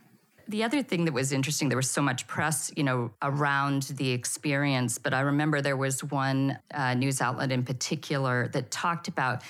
The 0.48 0.64
other 0.64 0.84
thing 0.84 1.06
that 1.06 1.14
was 1.14 1.32
interesting, 1.32 1.70
there 1.70 1.78
was 1.78 1.90
so 1.90 2.02
much 2.02 2.28
press, 2.28 2.70
you 2.76 2.84
know, 2.84 3.12
around 3.22 3.84
the 3.84 4.12
experience, 4.12 4.98
but 4.98 5.14
I 5.14 5.22
remember 5.22 5.62
there 5.62 5.78
was 5.78 6.04
one 6.04 6.60
uh, 6.74 6.96
news 6.96 7.22
outlet 7.22 7.52
in 7.52 7.64
particular 7.64 8.50
that 8.50 8.70
talked 8.70 9.08
about 9.08 9.42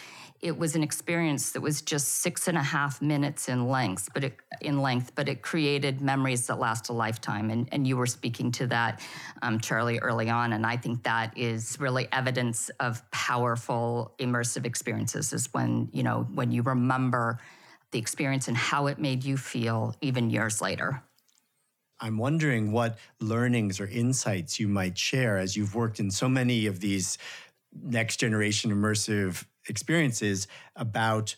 it 0.43 0.59
was 0.59 0.75
an 0.75 0.83
experience 0.83 1.51
that 1.51 1.61
was 1.61 1.81
just 1.81 2.19
six 2.21 2.49
and 2.49 2.57
a 2.57 2.61
half 2.61 3.01
minutes 3.01 3.47
in 3.47 3.65
length, 3.65 4.09
but 4.13 4.25
it, 4.25 4.35
in 4.59 4.81
length, 4.81 5.13
but 5.15 5.29
it 5.29 5.41
created 5.41 6.01
memories 6.01 6.47
that 6.47 6.59
last 6.59 6.89
a 6.89 6.93
lifetime. 6.93 7.49
And, 7.49 7.69
and 7.71 7.87
you 7.87 7.95
were 7.95 8.05
speaking 8.05 8.51
to 8.51 8.67
that, 8.67 8.99
um, 9.41 9.61
Charlie, 9.61 9.99
early 9.99 10.29
on, 10.29 10.51
and 10.51 10.65
I 10.65 10.75
think 10.75 11.03
that 11.03 11.35
is 11.37 11.77
really 11.79 12.09
evidence 12.11 12.69
of 12.81 13.09
powerful 13.11 14.13
immersive 14.19 14.65
experiences. 14.65 15.31
Is 15.31 15.47
when 15.53 15.89
you 15.93 16.03
know 16.03 16.27
when 16.33 16.51
you 16.51 16.61
remember 16.61 17.39
the 17.91 17.99
experience 17.99 18.49
and 18.49 18.57
how 18.57 18.87
it 18.87 18.99
made 18.99 19.23
you 19.23 19.37
feel 19.37 19.95
even 20.01 20.29
years 20.29 20.61
later. 20.61 21.01
I'm 22.01 22.17
wondering 22.17 22.73
what 22.73 22.97
learnings 23.21 23.79
or 23.79 23.87
insights 23.87 24.59
you 24.59 24.67
might 24.67 24.97
share 24.97 25.37
as 25.37 25.55
you've 25.55 25.73
worked 25.73 26.01
in 26.01 26.11
so 26.11 26.27
many 26.27 26.65
of 26.65 26.81
these 26.81 27.17
next 27.71 28.17
generation 28.17 28.71
immersive 28.71 29.45
experiences 29.67 30.47
about 30.75 31.35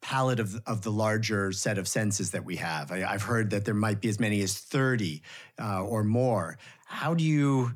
palette 0.00 0.40
of, 0.40 0.60
of 0.66 0.82
the 0.82 0.92
larger 0.92 1.52
set 1.52 1.78
of 1.78 1.88
senses 1.88 2.30
that 2.30 2.44
we 2.44 2.56
have. 2.56 2.92
I, 2.92 3.00
have 3.00 3.22
heard 3.22 3.50
that 3.50 3.64
there 3.64 3.74
might 3.74 4.00
be 4.00 4.08
as 4.08 4.20
many 4.20 4.42
as 4.42 4.56
30 4.56 5.22
uh, 5.60 5.82
or 5.82 6.04
more. 6.04 6.58
How 6.86 7.14
do 7.14 7.24
you 7.24 7.72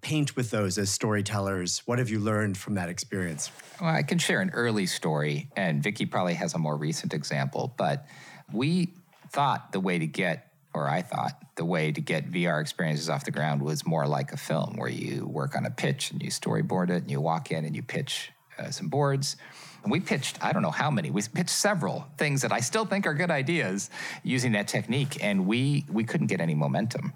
paint 0.00 0.36
with 0.36 0.50
those 0.50 0.78
as 0.78 0.90
storytellers? 0.90 1.82
What 1.86 1.98
have 1.98 2.10
you 2.10 2.20
learned 2.20 2.56
from 2.56 2.74
that 2.74 2.88
experience? 2.88 3.50
Well, 3.80 3.90
I 3.90 4.02
can 4.02 4.18
share 4.18 4.40
an 4.40 4.50
early 4.50 4.86
story, 4.86 5.50
and 5.56 5.82
Vicki 5.82 6.06
probably 6.06 6.34
has 6.34 6.54
a 6.54 6.58
more 6.58 6.76
recent 6.76 7.12
example, 7.12 7.74
but 7.76 8.06
we 8.52 8.92
thought 9.30 9.72
the 9.72 9.80
way 9.80 9.98
to 9.98 10.06
get 10.06 10.50
or 10.74 10.88
I 10.88 11.02
thought 11.02 11.40
the 11.54 11.64
way 11.64 11.92
to 11.92 12.00
get 12.00 12.30
VR 12.32 12.60
experiences 12.60 13.08
off 13.08 13.24
the 13.24 13.30
ground 13.30 13.62
was 13.62 13.86
more 13.86 14.08
like 14.08 14.32
a 14.32 14.36
film 14.36 14.74
where 14.76 14.88
you 14.88 15.24
work 15.24 15.54
on 15.54 15.64
a 15.64 15.70
pitch 15.70 16.10
and 16.10 16.20
you 16.20 16.30
storyboard 16.30 16.90
it 16.90 17.02
and 17.02 17.10
you 17.10 17.20
walk 17.20 17.52
in 17.52 17.64
and 17.64 17.76
you 17.76 17.82
pitch 17.82 18.32
uh, 18.58 18.70
some 18.70 18.88
boards. 18.88 19.36
And 19.82 19.92
we 19.92 20.00
pitched, 20.00 20.42
I 20.42 20.52
don't 20.52 20.62
know 20.62 20.70
how 20.70 20.90
many, 20.90 21.10
we 21.10 21.22
pitched 21.22 21.50
several 21.50 22.06
things 22.16 22.42
that 22.42 22.52
I 22.52 22.60
still 22.60 22.86
think 22.86 23.06
are 23.06 23.14
good 23.14 23.30
ideas 23.30 23.90
using 24.22 24.52
that 24.52 24.66
technique, 24.66 25.22
and 25.22 25.46
we, 25.46 25.84
we 25.92 26.04
couldn't 26.04 26.28
get 26.28 26.40
any 26.40 26.54
momentum. 26.54 27.12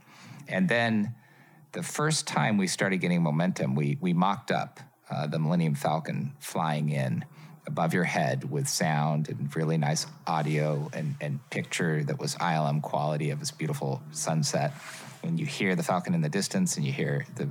And 0.49 0.68
then 0.68 1.14
the 1.73 1.83
first 1.83 2.26
time 2.26 2.59
we 2.59 2.66
started 2.66 2.99
getting 2.99 3.23
momentum, 3.23 3.75
we, 3.75 3.97
we 4.00 4.12
mocked 4.12 4.50
up 4.50 4.80
uh, 5.11 5.26
the 5.26 5.38
Millennium 5.38 5.75
Falcon 5.75 6.33
flying 6.40 6.90
in 6.90 7.25
above 7.66 7.92
your 7.92 8.04
head 8.04 8.50
with 8.50 8.66
sound 8.66 9.28
and 9.28 9.54
really 9.54 9.76
nice 9.76 10.07
audio 10.26 10.90
and, 10.92 11.14
and 11.21 11.38
picture 11.50 12.02
that 12.04 12.18
was 12.18 12.35
ILM 12.37 12.83
quality 12.83 13.30
of 13.30 13.38
this 13.38 13.50
beautiful 13.50 14.02
sunset. 14.11 14.73
When 15.23 15.37
you 15.37 15.47
hear 15.47 15.76
the 15.76 15.83
Falcon 15.83 16.14
in 16.14 16.23
the 16.23 16.28
distance 16.28 16.76
and 16.76 16.87
you 16.87 16.92
hear 16.92 17.26
the 17.37 17.49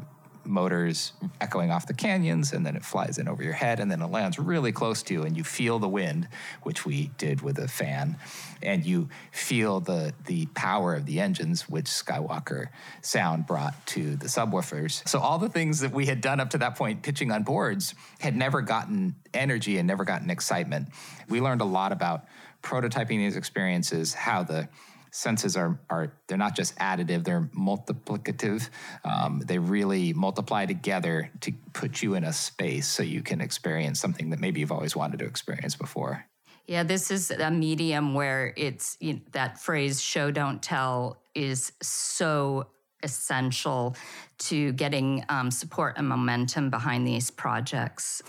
motors 0.48 1.14
echoing 1.42 1.72
off 1.72 1.88
the 1.88 1.94
canyons, 1.94 2.54
and 2.54 2.66
then 2.66 2.76
it 2.76 2.84
flies 2.84 3.18
in 3.18 3.28
over 3.28 3.44
your 3.44 3.54
head, 3.54 3.80
and 3.80 3.92
then 3.92 4.02
it 4.02 4.08
lands 4.08 4.40
really 4.40 4.72
close 4.72 5.04
to 5.04 5.14
you, 5.14 5.24
and 5.24 5.36
you 5.36 5.44
feel 5.44 5.80
the 5.80 5.88
wind, 5.88 6.28
which 6.64 6.86
we 6.86 7.12
did 7.18 7.42
with 7.42 7.60
a 7.60 7.68
fan, 7.68 8.18
and 8.62 8.86
you 8.86 9.10
feel 9.32 9.80
the 9.80 10.14
the 10.26 10.46
power 10.48 10.96
of 10.96 11.06
the 11.06 11.20
engines, 11.20 11.70
which 11.70 11.86
Skywalker 11.86 12.68
sound 13.02 13.46
brought 13.46 13.86
to 13.88 14.16
the 14.16 14.28
subwoofers. 14.28 15.08
So 15.08 15.20
all 15.20 15.38
the 15.38 15.50
things 15.50 15.80
that 15.82 15.92
we 15.92 16.06
had 16.06 16.22
done 16.22 16.40
up 16.40 16.50
to 16.52 16.58
that 16.60 16.76
point, 16.76 17.04
pitching 17.04 17.32
on 17.32 17.44
boards, 17.44 17.94
had 18.20 18.36
never 18.36 18.62
gotten 18.62 19.16
energy 19.34 19.78
and 19.78 19.88
never 19.88 20.06
gotten 20.06 20.30
excitement. 20.30 20.90
We 21.30 21.42
learned 21.42 21.62
a 21.62 21.66
lot 21.66 21.92
about 21.92 22.26
prototyping 22.64 23.18
these 23.18 23.36
experiences, 23.36 24.14
how 24.14 24.44
the 24.44 24.68
senses 25.18 25.58
are 25.58 25.80
are 25.90 26.14
they're 26.28 26.38
not 26.38 26.56
just 26.56 26.78
additive; 26.78 27.24
they're 27.24 27.50
multiplicative. 27.58 28.70
Um, 29.04 29.42
they 29.46 29.58
really 29.58 30.14
multiply 30.14 30.66
together 30.66 31.32
to 31.42 31.52
put 31.74 32.02
you 32.02 32.14
in 32.14 32.24
a 32.24 32.34
space 32.34 32.88
so 32.88 33.04
you 33.04 33.24
can 33.24 33.42
experience 33.42 34.00
something 34.00 34.30
that 34.30 34.40
maybe 34.40 34.60
you've 34.60 34.72
always 34.72 34.96
wanted 34.96 35.20
to 35.20 35.26
experience 35.26 35.76
before. 35.76 36.26
Yeah, 36.68 36.84
this 36.84 37.12
is 37.12 37.32
a 37.32 37.50
medium 37.50 38.14
where 38.14 38.54
it's 38.58 38.98
you 39.00 39.14
know, 39.14 39.20
that 39.32 39.60
phrase 39.60 40.02
"show 40.02 40.32
don't 40.32 40.62
tell" 40.62 41.18
is 41.34 41.72
so 41.82 42.68
essential 43.04 43.96
to 44.38 44.72
getting 44.74 45.24
um, 45.30 45.52
support 45.52 45.98
and 45.98 46.08
momentum 46.08 46.70
behind 46.70 47.08
these 47.08 47.32
projects. 47.32 48.22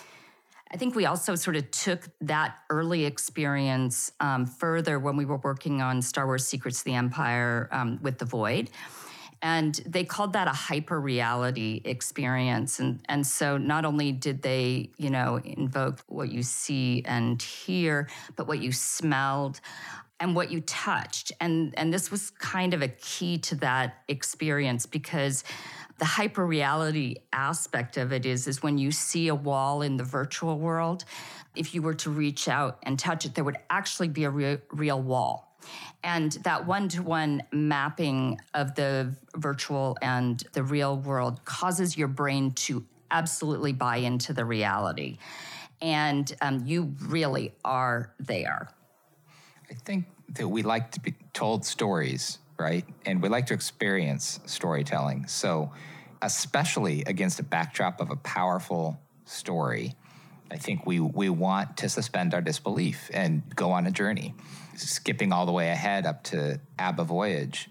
I 0.71 0.77
think 0.77 0.95
we 0.95 1.07
also 1.07 1.35
sort 1.35 1.57
of 1.57 1.71
took 1.71 2.09
that 2.21 2.59
early 2.69 3.07
experience 3.07 4.13
um, 4.21 4.45
further 4.45 4.99
when 4.99 5.17
we 5.17 5.25
were 5.25 5.39
working 5.39 5.81
on 5.81 6.03
Star 6.03 6.27
Wars 6.27 6.47
Secrets 6.47 6.81
of 6.81 6.85
the 6.85 6.95
Empire 6.95 7.69
um, 7.73 7.99
with 8.03 8.19
The 8.19 8.27
Void. 8.27 8.71
And 9.41 9.75
they 9.87 10.05
called 10.05 10.33
that 10.33 10.49
a 10.49 10.53
hyper 10.53 11.01
reality 11.01 11.81
experience. 11.85 12.81
And, 12.81 13.01
and 13.09 13.27
so 13.27 13.57
not 13.57 13.85
only 13.85 14.11
did 14.13 14.43
they, 14.43 14.91
you 14.99 15.11
know, 15.11 15.41
invoke 15.43 16.01
what 16.09 16.31
you 16.31 16.43
see 16.43 17.03
and 17.07 17.41
hear, 17.41 18.09
but 18.37 18.49
what 18.49 18.61
you 18.61 18.73
smelled 18.73 19.61
and 20.21 20.35
what 20.35 20.51
you 20.51 20.61
touched. 20.63 21.31
And, 21.41 21.73
and 21.79 21.95
this 21.95 22.11
was 22.11 22.31
kind 22.31 22.75
of 22.75 22.83
a 22.83 22.89
key 22.89 23.39
to 23.39 23.55
that 23.57 24.03
experience 24.09 24.87
because 24.87 25.45
the 25.99 26.05
hyper 26.05 26.47
reality 26.47 27.17
aspect 27.33 27.97
of 27.97 28.13
it 28.13 28.25
is 28.25 28.47
is 28.47 28.63
when 28.63 28.79
you 28.79 28.91
see 28.91 29.29
a 29.29 29.35
wall 29.35 29.83
in 29.83 29.97
the 29.97 30.05
virtual 30.05 30.59
world 30.59 31.05
if 31.57 31.75
you 31.75 31.83
were 31.83 31.95
to 31.95 32.11
reach 32.11 32.49
out 32.49 32.79
and 32.85 32.99
touch 32.99 33.25
it 33.25 33.35
there 33.35 33.45
would 33.45 33.59
actually 33.69 34.09
be 34.09 34.25
a 34.25 34.31
real, 34.31 34.59
real 34.71 35.01
wall. 35.03 35.57
And 36.05 36.33
that 36.45 36.67
one-to-one 36.67 37.43
mapping 37.53 38.41
of 38.55 38.75
the 38.77 39.15
virtual 39.37 39.99
and 40.01 40.43
the 40.53 40.63
real 40.63 40.97
world 40.97 41.45
causes 41.45 41.97
your 41.97 42.09
brain 42.09 42.53
to 42.53 42.87
absolutely 43.11 43.73
buy 43.73 43.97
into 43.97 44.33
the 44.33 44.45
reality. 44.45 45.19
And 45.83 46.35
um, 46.41 46.63
you 46.65 46.95
really 47.07 47.53
are 47.65 48.13
there. 48.21 48.71
I 49.71 49.75
think 49.75 50.07
that 50.31 50.49
we 50.49 50.63
like 50.63 50.93
to 50.93 51.01
be 51.01 51.15
told 51.33 51.65
stories 51.65 52.39
right? 52.59 52.85
And 53.07 53.23
we 53.23 53.29
like 53.29 53.47
to 53.47 53.55
experience 53.55 54.41
storytelling. 54.47 55.27
So, 55.27 55.73
especially 56.21 57.05
against 57.07 57.39
a 57.39 57.45
backdrop 57.45 58.01
of 58.01 58.11
a 58.11 58.17
powerful 58.17 59.01
story, 59.25 59.95
I 60.51 60.57
think 60.57 60.87
we, 60.87 60.99
we 60.99 61.29
want 61.29 61.77
to 61.79 61.89
suspend 61.89 62.35
our 62.35 62.41
disbelief 62.41 63.11
and 63.13 63.43
go 63.55 63.71
on 63.71 63.87
a 63.87 63.91
journey. 63.91 64.35
Skipping 64.77 65.33
all 65.33 65.47
the 65.47 65.53
way 65.53 65.71
ahead 65.71 66.07
up 66.07 66.25
to 66.25 66.61
ABBA 66.79 67.05
Voyage, 67.05 67.71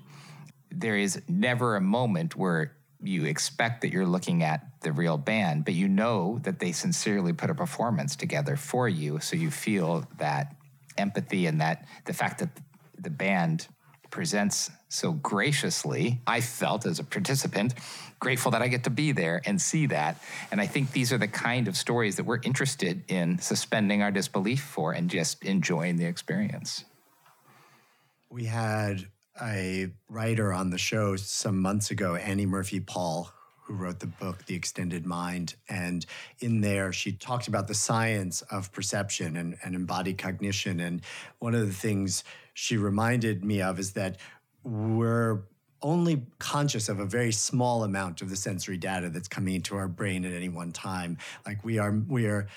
there 0.71 0.95
is 0.95 1.21
never 1.27 1.75
a 1.75 1.81
moment 1.81 2.35
where 2.35 2.73
you 3.01 3.25
expect 3.25 3.81
that 3.81 3.91
you're 3.91 4.05
looking 4.05 4.43
at 4.43 4.81
the 4.81 4.91
real 4.91 5.17
band, 5.17 5.65
but 5.65 5.73
you 5.73 5.87
know 5.87 6.39
that 6.43 6.59
they 6.59 6.71
sincerely 6.71 7.33
put 7.33 7.49
a 7.49 7.55
performance 7.55 8.15
together 8.15 8.55
for 8.55 8.87
you. 8.87 9.19
So 9.19 9.35
you 9.35 9.51
feel 9.51 10.07
that 10.17 10.55
empathy 10.97 11.45
and 11.45 11.61
that 11.61 11.85
the 12.05 12.13
fact 12.13 12.39
that 12.39 12.49
the 12.97 13.09
band 13.09 13.67
presents 14.09 14.71
so 14.89 15.11
graciously. 15.11 16.21
I 16.25 16.41
felt 16.41 16.85
as 16.85 16.99
a 16.99 17.03
participant 17.03 17.73
grateful 18.19 18.51
that 18.51 18.61
I 18.61 18.67
get 18.67 18.83
to 18.85 18.89
be 18.89 19.11
there 19.11 19.41
and 19.45 19.61
see 19.61 19.85
that. 19.87 20.21
And 20.51 20.59
I 20.59 20.65
think 20.65 20.91
these 20.91 21.13
are 21.13 21.17
the 21.17 21.27
kind 21.27 21.67
of 21.67 21.77
stories 21.77 22.15
that 22.15 22.23
we're 22.23 22.41
interested 22.43 23.03
in 23.07 23.39
suspending 23.39 24.01
our 24.01 24.11
disbelief 24.11 24.61
for 24.61 24.93
and 24.93 25.09
just 25.09 25.43
enjoying 25.43 25.97
the 25.97 26.05
experience. 26.05 26.85
We 28.29 28.45
had 28.45 29.07
a 29.41 29.89
writer 30.09 30.51
on 30.51 30.71
the 30.71 30.77
show 30.77 31.15
some 31.15 31.61
months 31.61 31.91
ago, 31.91 32.15
Annie 32.15 32.45
Murphy 32.45 32.79
Paul, 32.79 33.31
who 33.67 33.73
wrote 33.73 33.99
the 33.99 34.07
book 34.07 34.45
The 34.45 34.55
Extended 34.55 35.05
Mind. 35.05 35.55
And 35.69 36.05
in 36.39 36.61
there, 36.61 36.93
she 36.93 37.11
talked 37.11 37.47
about 37.47 37.67
the 37.67 37.73
science 37.73 38.41
of 38.43 38.71
perception 38.71 39.35
and, 39.35 39.57
and 39.63 39.75
embodied 39.75 40.17
cognition. 40.17 40.79
And 40.79 41.01
one 41.39 41.53
of 41.53 41.67
the 41.67 41.73
things 41.73 42.23
she 42.57 42.75
reminded 42.75 43.45
me 43.45 43.61
of 43.61 43.77
is 43.77 43.91
that 43.91 44.17
we're 44.63 45.43
only 45.83 46.25
conscious 46.39 46.89
of 46.89 46.99
a 46.99 47.05
very 47.05 47.31
small 47.31 47.83
amount 47.83 48.23
of 48.23 48.31
the 48.31 48.35
sensory 48.35 48.77
data 48.77 49.11
that's 49.11 49.27
coming 49.27 49.53
into 49.53 49.75
our 49.75 49.87
brain 49.87 50.25
at 50.25 50.33
any 50.33 50.49
one 50.49 50.71
time. 50.71 51.19
Like 51.45 51.63
we 51.63 51.77
are, 51.77 51.91
we 52.07 52.25
are 52.25 52.47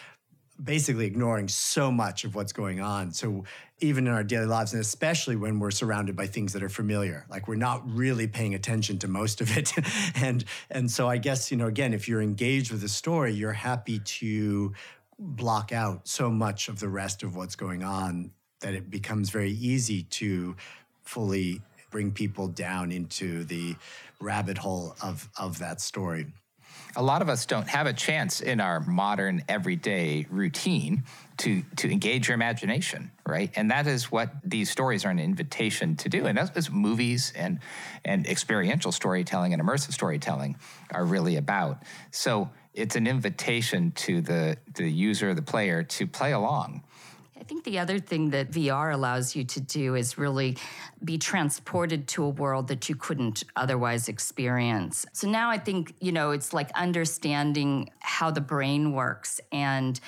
basically 0.64 1.04
ignoring 1.04 1.49
so 1.49 1.92
much 1.92 2.25
of 2.25 2.35
what's 2.35 2.54
going 2.54 2.80
on. 2.80 3.12
So 3.12 3.45
even 3.80 4.07
in 4.07 4.14
our 4.14 4.25
daily 4.25 4.47
lives, 4.47 4.73
and 4.73 4.80
especially 4.80 5.37
when 5.37 5.59
we're 5.59 5.71
surrounded 5.71 6.16
by 6.16 6.28
things 6.28 6.54
that 6.54 6.62
are 6.62 6.71
familiar, 6.71 7.26
like 7.28 7.47
we're 7.47 7.57
not 7.57 7.83
really 7.87 8.26
paying 8.26 8.54
attention 8.54 8.99
to 9.00 9.09
most 9.09 9.42
of 9.42 9.54
it. 9.54 9.71
and 10.14 10.47
and 10.71 10.90
so 10.90 11.11
I 11.11 11.19
guess 11.19 11.50
you 11.50 11.59
know 11.59 11.66
again, 11.66 11.92
if 11.92 12.09
you're 12.09 12.23
engaged 12.23 12.73
with 12.73 12.80
the 12.80 12.88
story, 12.88 13.35
you're 13.35 13.52
happy 13.52 13.99
to 13.99 14.73
block 15.19 15.73
out 15.73 16.09
so 16.09 16.30
much 16.30 16.69
of 16.69 16.80
the 16.80 16.88
rest 16.88 17.23
of 17.23 17.37
what's 17.37 17.54
going 17.54 17.83
on 17.83 18.30
that 18.61 18.75
it 18.75 18.90
becomes 18.90 19.31
very 19.31 19.52
easy 19.52 20.05
to 20.05 20.57
fully 21.02 21.61
bring 21.90 22.12
people 22.12 22.49
down 22.49 22.93
into 22.93 23.45
the 23.45 23.75
rabbit 24.21 24.59
hole 24.59 24.95
of, 25.02 25.29
of 25.38 25.59
that 25.59 25.81
story. 25.81 26.26
A 26.97 27.02
lot 27.02 27.23
of 27.23 27.29
us 27.29 27.47
don't 27.47 27.69
have 27.69 27.87
a 27.87 27.93
chance 27.93 28.40
in 28.40 28.61
our 28.61 28.81
modern 28.81 29.43
everyday 29.49 30.26
routine 30.29 31.05
to, 31.38 31.62
to 31.76 31.90
engage 31.90 32.29
your 32.29 32.35
imagination, 32.35 33.12
right? 33.26 33.50
And 33.55 33.71
that 33.71 33.87
is 33.87 34.11
what 34.11 34.33
these 34.45 34.71
stories 34.71 35.05
are 35.05 35.11
an 35.11 35.21
invitation 35.21 35.97
to 35.97 36.09
do. 36.09 36.26
And 36.26 36.37
that's 36.37 36.50
what 36.52 36.73
movies 36.73 37.33
and, 37.37 37.61
and 38.05 38.26
experiential 38.26 38.93
storytelling 38.93 39.52
and 39.52 39.62
immersive 39.62 39.93
storytelling 39.93 40.57
are 40.93 41.05
really 41.05 41.37
about. 41.37 41.83
So 42.11 42.50
it's 42.75 42.97
an 42.97 43.07
invitation 43.07 43.93
to 43.93 44.21
the, 44.21 44.57
the 44.75 44.90
user, 44.90 45.33
the 45.35 45.43
player, 45.43 45.83
to 45.83 46.07
play 46.07 46.33
along 46.33 46.83
I 47.41 47.43
think 47.43 47.65
the 47.65 47.79
other 47.79 47.99
thing 47.99 48.31
that 48.31 48.51
VR 48.51 48.93
allows 48.93 49.35
you 49.35 49.45
to 49.45 49.61
do 49.61 49.95
is 49.95 50.19
really 50.19 50.59
be 51.03 51.17
transported 51.17 52.07
to 52.09 52.25
a 52.25 52.29
world 52.29 52.69
that 52.69 52.91
you 52.91 52.95
couldn't 52.95 53.45
otherwise 53.57 54.09
experience. 54.09 55.07
So 55.15 55.27
now 55.27 55.51
I 55.51 55.57
think, 55.57 55.95
you 56.01 56.13
know, 56.13 56.33
it's 56.33 56.53
like 56.53 56.71
understanding 56.73 57.91
how 58.01 58.31
the 58.31 58.43
brain 58.43 58.93
works 58.93 59.41
and 59.51 59.99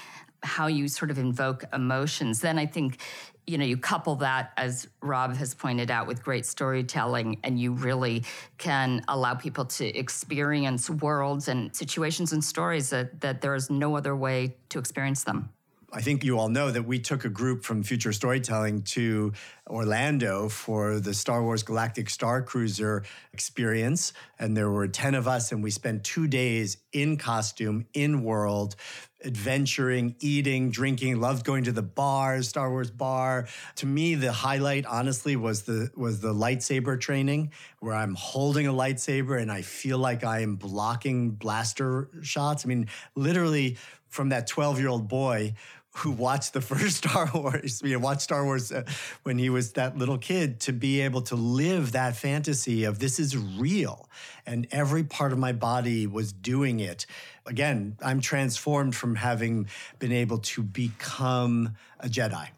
how 0.42 0.66
you 0.66 0.88
sort 0.88 1.10
of 1.10 1.18
invoke 1.18 1.64
emotions. 1.72 2.40
Then 2.40 2.58
I 2.58 2.66
think 2.66 2.98
you 3.44 3.58
know 3.58 3.64
you 3.64 3.76
couple 3.76 4.14
that 4.16 4.52
as 4.56 4.86
rob 5.00 5.34
has 5.34 5.52
pointed 5.52 5.90
out 5.90 6.06
with 6.06 6.22
great 6.22 6.46
storytelling 6.46 7.40
and 7.42 7.58
you 7.58 7.72
really 7.72 8.22
can 8.56 9.02
allow 9.08 9.34
people 9.34 9.64
to 9.64 9.84
experience 9.98 10.88
worlds 10.88 11.48
and 11.48 11.74
situations 11.74 12.32
and 12.32 12.44
stories 12.44 12.90
that, 12.90 13.20
that 13.20 13.40
there 13.40 13.56
is 13.56 13.68
no 13.68 13.96
other 13.96 14.14
way 14.14 14.54
to 14.68 14.78
experience 14.78 15.24
them 15.24 15.50
I 15.94 16.00
think 16.00 16.24
you 16.24 16.38
all 16.38 16.48
know 16.48 16.70
that 16.70 16.86
we 16.86 16.98
took 16.98 17.26
a 17.26 17.28
group 17.28 17.64
from 17.64 17.82
Future 17.82 18.14
Storytelling 18.14 18.80
to 18.82 19.34
Orlando 19.66 20.48
for 20.48 20.98
the 20.98 21.12
Star 21.12 21.42
Wars 21.42 21.62
Galactic 21.62 22.08
Star 22.08 22.40
Cruiser 22.40 23.04
experience. 23.34 24.14
And 24.38 24.56
there 24.56 24.70
were 24.70 24.88
10 24.88 25.14
of 25.14 25.28
us, 25.28 25.52
and 25.52 25.62
we 25.62 25.70
spent 25.70 26.02
two 26.02 26.26
days 26.26 26.78
in 26.94 27.18
costume, 27.18 27.84
in 27.92 28.22
world, 28.22 28.74
adventuring, 29.22 30.16
eating, 30.20 30.70
drinking, 30.70 31.20
loved 31.20 31.44
going 31.44 31.64
to 31.64 31.72
the 31.72 31.82
bar, 31.82 32.42
Star 32.42 32.70
Wars 32.70 32.90
bar. 32.90 33.46
To 33.76 33.86
me, 33.86 34.14
the 34.14 34.32
highlight, 34.32 34.86
honestly, 34.86 35.36
was 35.36 35.64
the 35.64 35.90
was 35.94 36.20
the 36.20 36.32
lightsaber 36.32 36.98
training, 36.98 37.52
where 37.80 37.94
I'm 37.94 38.14
holding 38.14 38.66
a 38.66 38.72
lightsaber 38.72 39.38
and 39.38 39.52
I 39.52 39.60
feel 39.60 39.98
like 39.98 40.24
I 40.24 40.40
am 40.40 40.56
blocking 40.56 41.32
blaster 41.32 42.08
shots. 42.22 42.64
I 42.64 42.68
mean, 42.68 42.88
literally 43.14 43.76
from 44.08 44.28
that 44.28 44.46
12 44.46 44.78
year 44.78 44.88
old 44.88 45.08
boy 45.08 45.54
who 45.96 46.10
watched 46.10 46.52
the 46.52 46.60
first 46.72 46.98
Star 46.98 47.30
Wars, 47.34 47.82
you 47.84 47.92
know, 47.92 47.98
watched 47.98 48.22
Star 48.22 48.44
Wars 48.44 48.72
uh, 48.72 48.84
when 49.22 49.38
he 49.38 49.50
was 49.50 49.72
that 49.72 49.96
little 49.96 50.18
kid, 50.18 50.60
to 50.60 50.72
be 50.72 51.00
able 51.00 51.22
to 51.22 51.36
live 51.36 51.92
that 51.92 52.16
fantasy 52.16 52.84
of 52.84 52.98
this 52.98 53.18
is 53.18 53.36
real, 53.36 54.08
and 54.46 54.66
every 54.70 55.04
part 55.04 55.32
of 55.32 55.38
my 55.38 55.52
body 55.52 56.06
was 56.06 56.32
doing 56.32 56.80
it. 56.80 57.06
Again, 57.46 57.96
I'm 58.02 58.20
transformed 58.20 58.94
from 58.94 59.16
having 59.16 59.68
been 59.98 60.12
able 60.12 60.38
to 60.38 60.62
become 60.62 61.76
a 62.00 62.08
Jedi. 62.08 62.48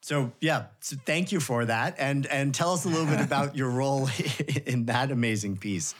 So 0.00 0.32
yeah, 0.40 0.66
so 0.80 0.96
thank 1.06 1.32
you 1.32 1.40
for 1.40 1.64
that, 1.64 1.94
and 1.98 2.26
and 2.26 2.54
tell 2.54 2.74
us 2.74 2.84
a 2.84 2.88
little 2.88 3.06
bit 3.06 3.20
about 3.20 3.56
your 3.56 3.70
role 3.80 4.08
in 4.66 4.86
that 4.86 5.10
amazing 5.10 5.56
piece. 5.56 5.94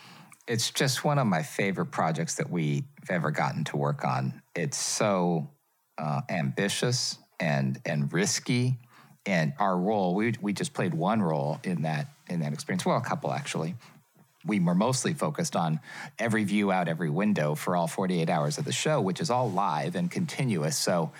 It's 0.47 0.71
just 0.71 1.05
one 1.05 1.19
of 1.19 1.27
my 1.27 1.43
favorite 1.43 1.87
projects 1.87 2.35
that 2.35 2.51
we've 2.51 2.85
ever 3.09 3.31
gotten 3.31 3.65
to 3.65 3.79
work 3.79 4.05
on. 4.05 4.43
It's 4.55 4.77
so 4.77 5.49
uh, 5.99 6.23
ambitious 6.29 7.19
and 7.41 7.81
and 7.85 8.13
risky. 8.13 8.79
And 9.27 9.55
our 9.59 9.77
role, 9.77 10.15
we 10.15 10.35
we 10.41 10.53
just 10.53 10.75
played 10.75 10.95
one 10.95 11.23
role 11.23 11.61
in 11.65 11.83
that 11.83 12.09
in 12.29 12.41
that 12.41 12.53
experience. 12.53 12.85
Well, 12.85 12.97
a 12.97 13.03
couple 13.03 13.33
actually. 13.33 13.75
We 14.47 14.61
were 14.61 14.75
mostly 14.75 15.15
focused 15.15 15.57
on 15.57 15.81
every 16.19 16.45
view 16.45 16.71
out 16.71 16.87
every 16.87 17.09
window 17.09 17.55
for 17.55 17.77
all 17.77 17.87
48 17.87 18.29
hours 18.29 18.59
of 18.59 18.67
the 18.67 18.73
show, 18.73 19.01
which 19.01 19.23
is 19.23 19.31
all 19.31 19.51
live 19.51 19.95
and 19.97 20.11
continuous. 20.11 20.77
So 20.77 21.13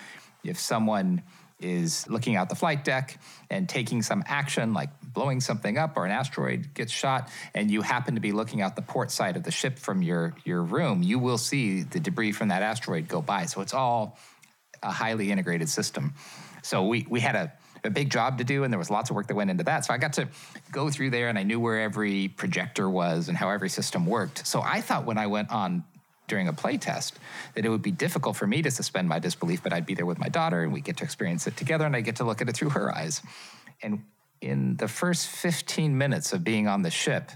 if 0.43 0.59
someone 0.59 1.23
is 1.59 2.07
looking 2.09 2.35
out 2.35 2.49
the 2.49 2.55
flight 2.55 2.83
deck 2.83 3.17
and 3.49 3.69
taking 3.69 4.01
some 4.01 4.23
action 4.27 4.73
like 4.73 4.89
blowing 5.01 5.39
something 5.39 5.77
up 5.77 5.95
or 5.95 6.05
an 6.05 6.11
asteroid 6.11 6.73
gets 6.73 6.91
shot 6.91 7.29
and 7.53 7.71
you 7.71 7.81
happen 7.81 8.15
to 8.15 8.21
be 8.21 8.33
looking 8.33 8.61
out 8.61 8.75
the 8.75 8.81
port 8.81 9.09
side 9.09 9.37
of 9.37 9.43
the 9.43 9.51
ship 9.51 9.79
from 9.79 10.01
your 10.01 10.33
your 10.43 10.61
room 10.61 11.01
you 11.01 11.17
will 11.17 11.37
see 11.37 11.83
the 11.83 11.99
debris 11.99 12.33
from 12.33 12.49
that 12.49 12.61
asteroid 12.61 13.07
go 13.07 13.21
by 13.21 13.45
so 13.45 13.61
it's 13.61 13.73
all 13.73 14.19
a 14.83 14.91
highly 14.91 15.31
integrated 15.31 15.69
system. 15.69 16.13
So 16.61 16.87
we, 16.87 17.05
we 17.09 17.19
had 17.19 17.35
a, 17.35 17.53
a 17.83 17.89
big 17.89 18.09
job 18.09 18.37
to 18.39 18.43
do, 18.43 18.63
and 18.63 18.73
there 18.73 18.79
was 18.79 18.89
lots 18.89 19.09
of 19.09 19.15
work 19.15 19.27
that 19.27 19.35
went 19.35 19.49
into 19.49 19.63
that. 19.65 19.85
So 19.85 19.93
I 19.93 19.97
got 19.97 20.13
to 20.13 20.27
go 20.71 20.89
through 20.89 21.11
there, 21.11 21.29
and 21.29 21.37
I 21.37 21.43
knew 21.43 21.59
where 21.59 21.81
every 21.81 22.29
projector 22.29 22.89
was 22.89 23.29
and 23.29 23.37
how 23.37 23.49
every 23.49 23.69
system 23.69 24.05
worked. 24.05 24.47
So 24.47 24.61
I 24.61 24.81
thought 24.81 25.05
when 25.05 25.17
I 25.17 25.27
went 25.27 25.51
on 25.51 25.83
during 26.27 26.47
a 26.47 26.53
play 26.53 26.77
test 26.77 27.19
that 27.53 27.65
it 27.65 27.69
would 27.69 27.83
be 27.83 27.91
difficult 27.91 28.35
for 28.35 28.47
me 28.47 28.61
to 28.63 28.71
suspend 28.71 29.07
my 29.07 29.19
disbelief, 29.19 29.61
but 29.61 29.73
I'd 29.73 29.85
be 29.85 29.93
there 29.93 30.05
with 30.05 30.17
my 30.17 30.29
daughter, 30.29 30.63
and 30.63 30.73
we 30.73 30.81
get 30.81 30.97
to 30.97 31.03
experience 31.03 31.45
it 31.47 31.55
together, 31.55 31.85
and 31.85 31.95
I 31.95 32.01
get 32.01 32.15
to 32.17 32.23
look 32.23 32.41
at 32.41 32.49
it 32.49 32.55
through 32.55 32.71
her 32.71 32.93
eyes. 32.95 33.21
And 33.83 34.03
in 34.41 34.75
the 34.77 34.87
first 34.87 35.27
15 35.27 35.97
minutes 35.97 36.33
of 36.33 36.43
being 36.43 36.67
on 36.67 36.81
the 36.81 36.89
ship, 36.89 37.31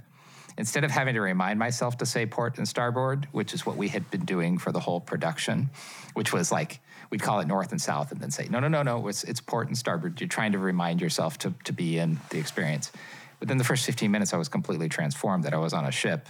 instead 0.57 0.83
of 0.83 0.91
having 0.91 1.13
to 1.13 1.21
remind 1.21 1.57
myself 1.57 1.97
to 1.97 2.05
say 2.05 2.25
port 2.25 2.57
and 2.57 2.67
starboard, 2.67 3.27
which 3.31 3.53
is 3.53 3.65
what 3.65 3.77
we 3.77 3.87
had 3.87 4.09
been 4.11 4.25
doing 4.25 4.57
for 4.57 4.71
the 4.71 4.79
whole 4.79 4.99
production, 4.99 5.69
which 6.13 6.33
was 6.33 6.51
like 6.51 6.81
we'd 7.09 7.21
call 7.21 7.39
it 7.39 7.47
north 7.47 7.71
and 7.71 7.81
south 7.81 8.11
and 8.11 8.21
then 8.21 8.31
say, 8.31 8.47
no, 8.49 8.59
no, 8.59 8.67
no, 8.67 8.83
no, 8.83 9.07
it's, 9.07 9.23
it's 9.23 9.41
port 9.41 9.67
and 9.67 9.77
starboard. 9.77 10.19
You're 10.21 10.27
trying 10.27 10.51
to 10.51 10.59
remind 10.59 11.01
yourself 11.01 11.37
to, 11.39 11.53
to 11.63 11.73
be 11.73 11.97
in 11.97 12.19
the 12.29 12.37
experience. 12.37 12.91
Within 13.39 13.57
the 13.57 13.63
first 13.63 13.85
15 13.85 14.11
minutes, 14.11 14.33
I 14.33 14.37
was 14.37 14.49
completely 14.49 14.89
transformed 14.89 15.45
that 15.45 15.53
I 15.53 15.57
was 15.57 15.73
on 15.73 15.85
a 15.85 15.91
ship, 15.91 16.27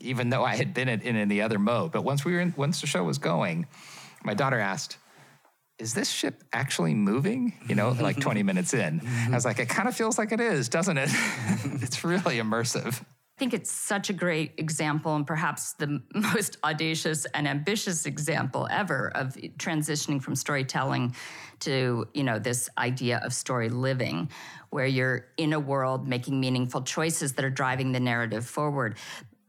even 0.00 0.30
though 0.30 0.44
I 0.44 0.54
had 0.54 0.74
been 0.74 0.88
in, 0.88 1.00
in, 1.00 1.16
in 1.16 1.28
the 1.28 1.42
other 1.42 1.58
mode. 1.58 1.92
But 1.92 2.02
once 2.02 2.24
we 2.24 2.32
were 2.32 2.40
in, 2.40 2.54
once 2.56 2.80
the 2.80 2.86
show 2.86 3.02
was 3.02 3.18
going, 3.18 3.66
my 4.22 4.34
daughter 4.34 4.58
asked, 4.58 4.98
is 5.78 5.92
this 5.92 6.10
ship 6.10 6.42
actually 6.52 6.94
moving? 6.94 7.52
You 7.68 7.74
know, 7.74 7.90
like 7.90 8.18
20 8.20 8.42
minutes 8.44 8.74
in. 8.74 9.00
I 9.28 9.30
was 9.30 9.44
like, 9.44 9.58
it 9.58 9.68
kind 9.68 9.88
of 9.88 9.96
feels 9.96 10.18
like 10.18 10.32
it 10.32 10.40
is, 10.40 10.68
doesn't 10.68 10.96
it? 10.96 11.10
it's 11.82 12.04
really 12.04 12.36
immersive. 12.36 13.02
I 13.36 13.38
think 13.38 13.52
it's 13.52 13.70
such 13.70 14.08
a 14.08 14.14
great 14.14 14.54
example, 14.56 15.14
and 15.14 15.26
perhaps 15.26 15.74
the 15.74 16.00
most 16.14 16.56
audacious 16.64 17.26
and 17.34 17.46
ambitious 17.46 18.06
example 18.06 18.66
ever 18.70 19.12
of 19.14 19.34
transitioning 19.58 20.22
from 20.22 20.34
storytelling 20.34 21.14
to 21.60 22.08
you 22.14 22.24
know 22.24 22.38
this 22.38 22.70
idea 22.78 23.20
of 23.22 23.34
story 23.34 23.68
living, 23.68 24.30
where 24.70 24.86
you're 24.86 25.26
in 25.36 25.52
a 25.52 25.60
world 25.60 26.08
making 26.08 26.40
meaningful 26.40 26.80
choices 26.80 27.34
that 27.34 27.44
are 27.44 27.50
driving 27.50 27.92
the 27.92 28.00
narrative 28.00 28.46
forward. 28.46 28.96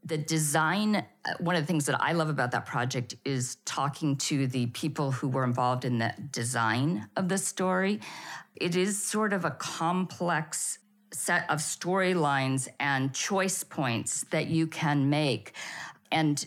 The 0.04 0.18
design, 0.18 0.96
uh, 0.96 1.02
one 1.40 1.56
of 1.56 1.62
the 1.62 1.66
things 1.66 1.86
that 1.86 1.98
I 1.98 2.12
love 2.12 2.28
about 2.28 2.50
that 2.50 2.66
project 2.66 3.14
is 3.24 3.56
talking 3.64 4.16
to 4.16 4.46
the 4.46 4.66
people 4.66 5.12
who 5.12 5.28
were 5.28 5.44
involved 5.44 5.86
in 5.86 5.96
the 5.96 6.12
design 6.30 7.08
of 7.16 7.30
the 7.30 7.38
story. 7.38 8.00
It 8.54 8.76
is 8.76 9.02
sort 9.02 9.32
of 9.32 9.46
a 9.46 9.50
complex 9.52 10.78
set 11.12 11.48
of 11.50 11.58
storylines 11.58 12.68
and 12.80 13.14
choice 13.14 13.64
points 13.64 14.24
that 14.30 14.46
you 14.48 14.66
can 14.66 15.10
make. 15.10 15.52
And 16.10 16.44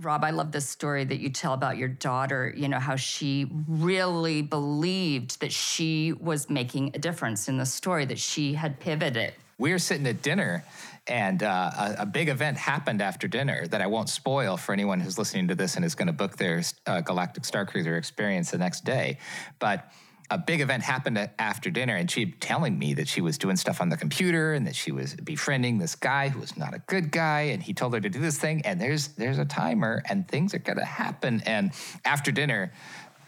Rob, 0.00 0.24
I 0.24 0.30
love 0.30 0.50
this 0.50 0.68
story 0.68 1.04
that 1.04 1.20
you 1.20 1.30
tell 1.30 1.52
about 1.52 1.76
your 1.76 1.88
daughter, 1.88 2.52
you 2.56 2.68
know, 2.68 2.80
how 2.80 2.96
she 2.96 3.46
really 3.68 4.42
believed 4.42 5.40
that 5.40 5.52
she 5.52 6.12
was 6.12 6.50
making 6.50 6.90
a 6.94 6.98
difference 6.98 7.48
in 7.48 7.58
the 7.58 7.66
story, 7.66 8.04
that 8.06 8.18
she 8.18 8.54
had 8.54 8.80
pivoted. 8.80 9.34
We 9.56 9.70
were 9.70 9.78
sitting 9.78 10.06
at 10.08 10.20
dinner, 10.20 10.64
and 11.06 11.44
uh, 11.44 11.70
a, 11.76 11.96
a, 12.00 12.06
big 12.06 12.28
event 12.28 12.56
happened 12.56 13.00
after 13.00 13.28
dinner 13.28 13.68
that 13.68 13.80
I 13.80 13.86
won't 13.86 14.08
spoil 14.08 14.56
for 14.56 14.72
anyone 14.72 14.98
who's 14.98 15.16
listening 15.16 15.46
to 15.48 15.54
this 15.54 15.76
and 15.76 15.84
is 15.84 15.94
going 15.94 16.08
to 16.08 16.12
book 16.12 16.36
their 16.36 16.62
uh, 16.86 17.02
Galactic 17.02 17.44
Star 17.44 17.64
Cruiser 17.64 17.96
experience 17.96 18.50
the 18.50 18.58
next 18.58 18.84
day. 18.84 19.18
But 19.60 19.92
a 20.34 20.38
big 20.38 20.60
event 20.60 20.82
happened 20.82 21.30
after 21.38 21.70
dinner 21.70 21.94
and 21.94 22.10
she 22.10 22.32
telling 22.32 22.78
me 22.78 22.94
that 22.94 23.06
she 23.06 23.20
was 23.20 23.38
doing 23.38 23.56
stuff 23.56 23.80
on 23.80 23.88
the 23.88 23.96
computer 23.96 24.52
and 24.52 24.66
that 24.66 24.74
she 24.74 24.90
was 24.90 25.14
befriending 25.14 25.78
this 25.78 25.94
guy 25.94 26.28
who 26.28 26.40
was 26.40 26.56
not 26.56 26.74
a 26.74 26.80
good 26.80 27.10
guy 27.10 27.42
and 27.42 27.62
he 27.62 27.72
told 27.72 27.94
her 27.94 28.00
to 28.00 28.08
do 28.08 28.18
this 28.18 28.38
thing 28.38 28.60
and 28.62 28.80
there's 28.80 29.08
there's 29.08 29.38
a 29.38 29.44
timer 29.44 30.02
and 30.08 30.26
things 30.28 30.52
are 30.52 30.58
going 30.58 30.78
to 30.78 30.84
happen 30.84 31.40
and 31.46 31.70
after 32.04 32.32
dinner 32.32 32.72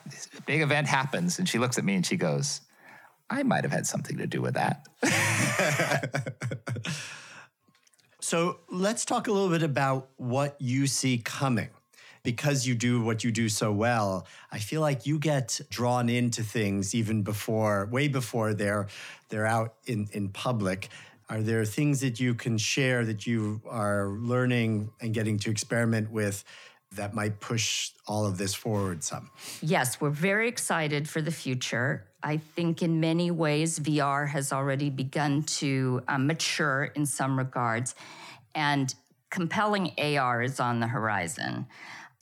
this 0.07 0.29
big 0.47 0.63
event 0.63 0.89
happens 0.89 1.39
and 1.39 1.49
she 1.49 1.59
looks 1.59 1.79
at 1.79 1.85
me 1.85 1.95
and 1.95 2.05
she 2.05 2.17
goes 2.17 2.61
I 3.29 3.43
might 3.43 3.65
have 3.65 3.73
had 3.73 3.87
something 3.87 4.19
to 4.19 4.29
do 4.29 4.41
with 4.41 4.55
that. 4.55 4.87
So 8.27 8.59
let's 8.69 9.05
talk 9.05 9.29
a 9.29 9.33
little 9.33 9.51
bit 9.51 9.63
about 9.63 10.09
what 10.17 10.57
you 10.59 10.89
see 10.89 11.19
coming. 11.19 11.69
Because 12.27 12.67
you 12.67 12.75
do 12.75 13.01
what 13.01 13.23
you 13.23 13.31
do 13.31 13.49
so 13.49 13.71
well, 13.71 14.27
I 14.51 14.59
feel 14.59 14.81
like 14.81 15.07
you 15.07 15.17
get 15.17 15.61
drawn 15.71 16.09
into 16.09 16.43
things 16.43 16.93
even 16.93 17.23
before, 17.23 17.87
way 17.87 18.09
before 18.09 18.53
they're 18.53 18.89
they're 19.29 19.47
out 19.47 19.75
in, 19.87 20.09
in 20.11 20.31
public. 20.31 20.89
Are 21.29 21.41
there 21.41 21.65
things 21.65 22.01
that 22.01 22.19
you 22.19 22.35
can 22.35 22.59
share 22.59 23.05
that 23.05 23.29
you 23.29 23.61
are 23.69 24.09
learning 24.09 24.91
and 25.01 25.15
getting 25.15 25.39
to 25.39 25.51
experiment 25.51 26.11
with 26.11 26.43
that 26.93 27.15
might 27.15 27.39
push 27.39 27.93
all 28.09 28.27
of 28.27 28.39
this 28.39 28.55
forward 28.55 29.05
some? 29.05 29.31
Yes, 29.63 30.01
we're 30.01 30.11
very 30.11 30.49
excited 30.49 31.09
for 31.09 31.23
the 31.23 31.31
future. 31.31 32.09
I 32.25 32.39
think 32.39 32.83
in 32.83 32.99
many 32.99 33.31
ways, 33.31 33.79
VR 33.79 34.29
has 34.29 34.53
already 34.53 34.91
begun 34.91 35.45
to 35.61 36.03
um, 36.09 36.27
mature 36.27 36.91
in 36.97 37.07
some 37.07 37.39
regards, 37.39 37.95
and 38.53 38.93
compelling 39.31 39.93
AR 39.99 40.43
is 40.43 40.59
on 40.59 40.81
the 40.81 40.89
horizon. 40.89 41.67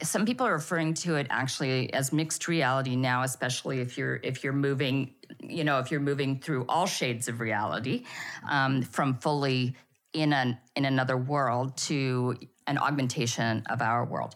Some 0.04 0.26
people 0.26 0.46
are 0.46 0.52
referring 0.52 0.94
to 0.94 1.16
it 1.16 1.26
actually 1.30 1.92
as 1.92 2.12
mixed 2.12 2.46
reality 2.46 2.94
now, 2.94 3.22
especially 3.22 3.80
if 3.80 3.96
you're 3.98 4.16
if 4.22 4.44
you're 4.44 4.52
moving, 4.52 5.14
you 5.40 5.64
know, 5.64 5.78
if 5.78 5.90
you're 5.90 6.00
moving 6.00 6.38
through 6.40 6.66
all 6.68 6.86
shades 6.86 7.28
of 7.28 7.40
reality, 7.40 8.04
um, 8.48 8.82
from 8.82 9.14
fully 9.14 9.74
in 10.12 10.32
an 10.32 10.58
in 10.76 10.84
another 10.84 11.16
world 11.16 11.76
to 11.76 12.36
an 12.66 12.78
augmentation 12.78 13.62
of 13.70 13.82
our 13.82 14.04
world. 14.04 14.34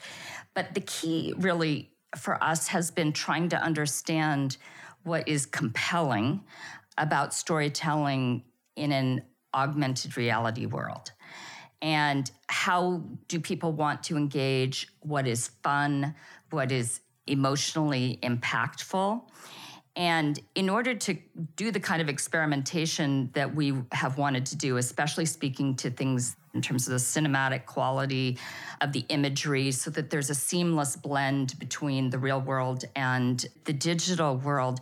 But 0.55 0.75
the 0.75 0.81
key 0.81 1.35
really 1.39 1.93
for 2.17 2.43
us 2.43 2.69
has 2.69 2.91
been 2.91 3.13
trying 3.13 3.51
to 3.51 3.57
understand 3.57 4.57
what 5.05 5.29
is 5.29 5.47
compelling 5.47 6.41
about 6.97 7.33
storytelling 7.33 8.43
in 8.77 8.93
an 8.93 9.23
augmented 9.55 10.17
reality 10.17 10.67
world. 10.67 11.13
And 11.81 12.31
how 12.49 13.03
do 13.29 13.41
people 13.41 13.73
want 13.73 14.03
to 14.05 14.17
engage? 14.17 14.89
What 15.01 15.27
is 15.27 15.49
fun? 15.63 16.15
What 16.51 16.73
is 16.73 17.01
emotionally 17.27 18.19
impactful? 18.23 19.23
And 19.99 20.39
in 20.55 20.69
order 20.71 20.95
to 20.95 21.19
do 21.57 21.73
the 21.73 21.81
kind 21.81 22.01
of 22.01 22.09
experimentation 22.09 23.31
that 23.35 23.53
we 23.53 23.75
have 23.91 24.17
wanted 24.17 24.47
to 24.47 24.57
do, 24.57 24.77
especially 24.77 25.27
speaking 25.27 25.75
to 25.77 25.91
things 25.91 26.37
in 26.55 26.63
terms 26.63 26.87
of 26.87 26.93
the 26.93 26.99
cinematic 26.99 27.67
quality 27.67 28.39
of 28.81 28.93
the 28.93 29.05
imagery, 29.09 29.73
so 29.73 29.91
that 29.91 30.11
there's 30.11 30.31
a 30.31 30.37
seamless 30.37 30.95
blend 30.95 31.59
between 31.59 32.11
the 32.11 32.19
real 32.19 32.41
world 32.41 32.85
and 32.95 33.47
the 33.65 33.73
digital 33.73 34.37
world, 34.37 34.79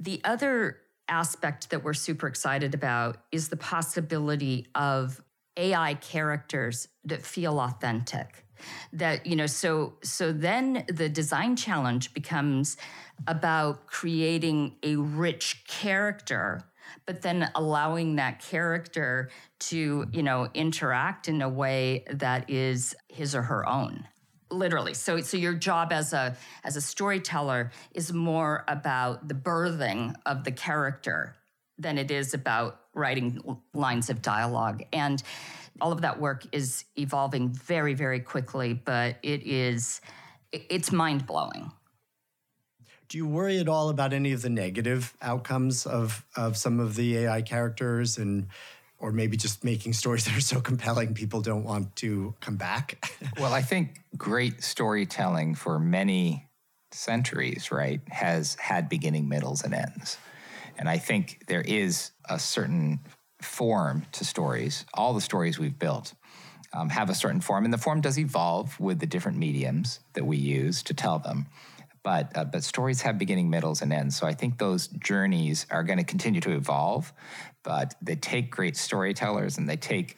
the 0.00 0.20
other 0.24 0.78
aspect 1.08 1.70
that 1.70 1.84
we're 1.84 1.94
super 1.94 2.26
excited 2.26 2.74
about 2.74 3.18
is 3.30 3.48
the 3.48 3.56
possibility 3.56 4.66
of 4.74 5.20
AI 5.56 5.94
characters 5.94 6.88
that 7.04 7.22
feel 7.22 7.58
authentic. 7.60 8.44
That, 8.92 9.26
you 9.26 9.36
know, 9.36 9.46
so 9.46 9.94
so 10.02 10.32
then 10.32 10.84
the 10.88 11.08
design 11.08 11.56
challenge 11.56 12.14
becomes 12.14 12.76
about 13.26 13.86
creating 13.86 14.76
a 14.82 14.96
rich 14.96 15.64
character 15.66 16.64
but 17.04 17.22
then 17.22 17.50
allowing 17.54 18.16
that 18.16 18.40
character 18.40 19.30
to 19.58 20.06
you 20.12 20.22
know 20.22 20.48
interact 20.54 21.28
in 21.28 21.42
a 21.42 21.48
way 21.48 22.04
that 22.10 22.48
is 22.50 22.94
his 23.08 23.34
or 23.34 23.42
her 23.42 23.68
own 23.68 24.06
literally 24.50 24.94
so 24.94 25.20
so 25.20 25.36
your 25.36 25.54
job 25.54 25.92
as 25.92 26.12
a 26.12 26.36
as 26.64 26.76
a 26.76 26.80
storyteller 26.80 27.70
is 27.94 28.12
more 28.12 28.64
about 28.68 29.28
the 29.28 29.34
birthing 29.34 30.14
of 30.24 30.44
the 30.44 30.52
character 30.52 31.36
than 31.78 31.98
it 31.98 32.10
is 32.10 32.34
about 32.34 32.80
writing 32.94 33.58
lines 33.74 34.10
of 34.10 34.22
dialogue 34.22 34.82
and 34.92 35.22
all 35.80 35.92
of 35.92 36.00
that 36.00 36.18
work 36.18 36.44
is 36.52 36.84
evolving 36.96 37.50
very 37.50 37.94
very 37.94 38.20
quickly 38.20 38.72
but 38.72 39.16
it 39.22 39.42
is 39.46 40.00
it's 40.52 40.90
mind 40.90 41.26
blowing 41.26 41.70
do 43.08 43.18
you 43.18 43.26
worry 43.26 43.58
at 43.58 43.68
all 43.68 43.88
about 43.88 44.12
any 44.12 44.32
of 44.32 44.42
the 44.42 44.50
negative 44.50 45.14
outcomes 45.22 45.86
of 45.86 46.24
of 46.34 46.56
some 46.56 46.80
of 46.80 46.96
the 46.96 47.18
AI 47.18 47.42
characters 47.42 48.18
and 48.18 48.48
or 48.98 49.12
maybe 49.12 49.36
just 49.36 49.62
making 49.62 49.92
stories 49.92 50.24
that 50.24 50.36
are 50.36 50.40
so 50.40 50.60
compelling 50.60 51.14
people 51.14 51.40
don't 51.40 51.64
want 51.64 51.94
to 51.96 52.34
come 52.40 52.56
back? 52.56 53.10
well, 53.38 53.52
I 53.52 53.62
think 53.62 54.00
great 54.16 54.62
storytelling 54.62 55.54
for 55.54 55.78
many 55.78 56.48
centuries, 56.92 57.70
right, 57.70 58.00
has 58.08 58.54
had 58.56 58.88
beginning, 58.88 59.28
middles, 59.28 59.62
and 59.62 59.74
ends. 59.74 60.18
And 60.78 60.88
I 60.88 60.98
think 60.98 61.44
there 61.48 61.62
is 61.62 62.12
a 62.28 62.38
certain 62.38 63.00
form 63.40 64.06
to 64.12 64.24
stories. 64.24 64.84
All 64.94 65.14
the 65.14 65.20
stories 65.20 65.58
we've 65.58 65.78
built 65.78 66.14
um, 66.72 66.90
have 66.90 67.10
a 67.10 67.14
certain 67.14 67.40
form, 67.40 67.64
and 67.64 67.72
the 67.72 67.78
form 67.78 68.00
does 68.00 68.18
evolve 68.18 68.78
with 68.78 68.98
the 68.98 69.06
different 69.06 69.38
mediums 69.38 70.00
that 70.14 70.24
we 70.24 70.36
use 70.36 70.82
to 70.84 70.94
tell 70.94 71.18
them 71.18 71.46
but 72.06 72.30
uh, 72.36 72.44
but 72.44 72.62
stories 72.62 73.02
have 73.02 73.18
beginning, 73.18 73.50
middles, 73.50 73.82
and 73.82 73.92
ends. 73.92 74.14
So 74.14 74.28
I 74.28 74.32
think 74.32 74.58
those 74.58 74.86
journeys 74.86 75.66
are 75.72 75.82
going 75.82 75.98
to 75.98 76.04
continue 76.04 76.40
to 76.42 76.52
evolve, 76.52 77.12
but 77.64 77.96
they 78.00 78.14
take 78.14 78.48
great 78.48 78.76
storytellers 78.76 79.58
and 79.58 79.68
they 79.68 79.76
take, 79.76 80.16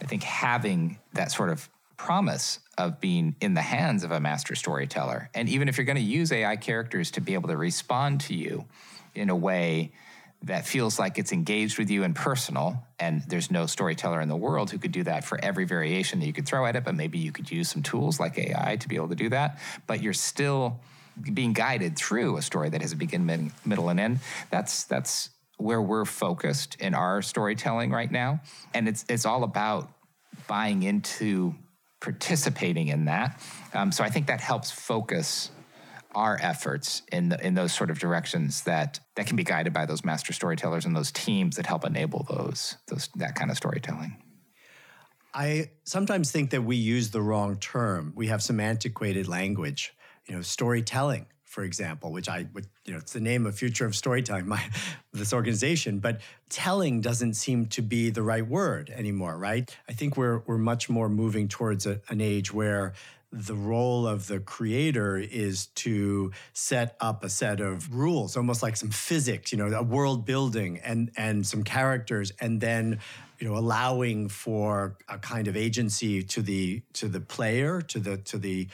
I 0.00 0.04
think, 0.04 0.22
having 0.22 1.00
that 1.14 1.32
sort 1.32 1.48
of 1.50 1.68
promise 1.96 2.60
of 2.78 3.00
being 3.00 3.34
in 3.40 3.54
the 3.54 3.62
hands 3.62 4.04
of 4.04 4.12
a 4.12 4.20
master 4.20 4.54
storyteller. 4.54 5.28
And 5.34 5.48
even 5.48 5.68
if 5.68 5.76
you're 5.76 5.84
going 5.84 5.96
to 5.96 6.02
use 6.02 6.30
AI 6.30 6.54
characters 6.54 7.10
to 7.10 7.20
be 7.20 7.34
able 7.34 7.48
to 7.48 7.56
respond 7.56 8.20
to 8.22 8.34
you 8.34 8.66
in 9.14 9.30
a 9.30 9.36
way 9.36 9.92
that 10.44 10.66
feels 10.66 10.98
like 10.98 11.18
it's 11.18 11.32
engaged 11.32 11.78
with 11.78 11.90
you 11.90 12.04
and 12.04 12.14
personal, 12.14 12.84
and 12.98 13.22
there's 13.28 13.50
no 13.50 13.64
storyteller 13.66 14.20
in 14.20 14.28
the 14.28 14.36
world 14.36 14.70
who 14.70 14.78
could 14.78 14.92
do 14.92 15.02
that 15.02 15.24
for 15.24 15.42
every 15.42 15.64
variation 15.64 16.20
that 16.20 16.26
you 16.26 16.32
could 16.32 16.46
throw 16.46 16.66
at 16.66 16.76
it, 16.76 16.84
but 16.84 16.94
maybe 16.94 17.18
you 17.18 17.32
could 17.32 17.50
use 17.50 17.70
some 17.70 17.82
tools 17.82 18.20
like 18.20 18.38
AI 18.38 18.76
to 18.76 18.88
be 18.88 18.96
able 18.96 19.08
to 19.08 19.14
do 19.14 19.30
that. 19.30 19.58
But 19.86 20.02
you're 20.02 20.12
still 20.12 20.80
being 21.32 21.54
guided 21.54 21.96
through 21.96 22.36
a 22.36 22.42
story 22.42 22.68
that 22.70 22.82
has 22.82 22.92
a 22.92 22.96
begin, 22.96 23.52
middle, 23.64 23.88
and 23.88 23.98
end. 23.98 24.18
That's 24.50 24.84
that's 24.84 25.30
where 25.56 25.80
we're 25.80 26.04
focused 26.04 26.76
in 26.80 26.94
our 26.94 27.22
storytelling 27.22 27.90
right 27.90 28.10
now, 28.10 28.40
and 28.74 28.86
it's 28.86 29.04
it's 29.08 29.24
all 29.24 29.44
about 29.44 29.90
buying 30.46 30.82
into 30.82 31.54
participating 32.00 32.88
in 32.88 33.06
that. 33.06 33.40
Um, 33.72 33.90
so 33.90 34.04
I 34.04 34.10
think 34.10 34.26
that 34.26 34.40
helps 34.40 34.70
focus 34.70 35.50
our 36.14 36.38
efforts 36.40 37.02
in 37.12 37.30
the, 37.30 37.46
in 37.46 37.54
those 37.54 37.72
sort 37.72 37.90
of 37.90 37.98
directions 37.98 38.62
that 38.62 39.00
that 39.16 39.26
can 39.26 39.36
be 39.36 39.44
guided 39.44 39.72
by 39.72 39.86
those 39.86 40.04
master 40.04 40.32
storytellers 40.32 40.84
and 40.84 40.94
those 40.94 41.12
teams 41.12 41.56
that 41.56 41.66
help 41.66 41.84
enable 41.84 42.24
those 42.28 42.76
those 42.88 43.08
that 43.16 43.34
kind 43.34 43.50
of 43.50 43.56
storytelling. 43.56 44.16
I 45.36 45.70
sometimes 45.82 46.30
think 46.30 46.50
that 46.50 46.62
we 46.62 46.76
use 46.76 47.10
the 47.10 47.20
wrong 47.20 47.58
term. 47.58 48.12
We 48.14 48.28
have 48.28 48.40
some 48.42 48.60
antiquated 48.60 49.26
language 49.26 49.92
you 50.26 50.34
know, 50.34 50.42
storytelling, 50.42 51.26
for 51.44 51.64
example, 51.64 52.12
which 52.12 52.28
I 52.28 52.46
would, 52.54 52.66
you 52.84 52.92
know, 52.92 52.98
it's 52.98 53.12
the 53.12 53.20
name 53.20 53.46
of 53.46 53.56
Future 53.56 53.86
of 53.86 53.94
Storytelling, 53.94 54.48
my 54.48 54.62
this 55.12 55.32
organization, 55.32 55.98
but 55.98 56.20
telling 56.48 57.00
doesn't 57.00 57.34
seem 57.34 57.66
to 57.66 57.82
be 57.82 58.10
the 58.10 58.22
right 58.22 58.46
word 58.46 58.90
anymore, 58.90 59.36
right? 59.36 59.74
I 59.88 59.92
think 59.92 60.16
we're 60.16 60.40
we're 60.46 60.58
much 60.58 60.88
more 60.88 61.08
moving 61.08 61.48
towards 61.48 61.86
a, 61.86 62.00
an 62.08 62.20
age 62.20 62.52
where 62.52 62.94
the 63.36 63.54
role 63.54 64.06
of 64.06 64.28
the 64.28 64.38
creator 64.38 65.16
is 65.18 65.66
to 65.66 66.30
set 66.52 66.96
up 67.00 67.24
a 67.24 67.28
set 67.28 67.60
of 67.60 67.92
rules 67.92 68.36
almost 68.36 68.62
like 68.62 68.76
some 68.76 68.90
physics 68.90 69.50
you 69.50 69.58
know 69.58 69.66
a 69.66 69.82
world 69.82 70.24
building 70.24 70.78
and 70.84 71.10
and 71.16 71.44
some 71.44 71.64
characters 71.64 72.32
and 72.40 72.60
then 72.60 73.00
you 73.40 73.48
know 73.48 73.56
allowing 73.56 74.28
for 74.28 74.96
a 75.08 75.18
kind 75.18 75.48
of 75.48 75.56
agency 75.56 76.22
to 76.22 76.42
the 76.42 76.80
to 76.92 77.08
the 77.08 77.20
player 77.20 77.80
to 77.82 77.98
the 77.98 78.16
to 78.18 78.38
the 78.38 78.68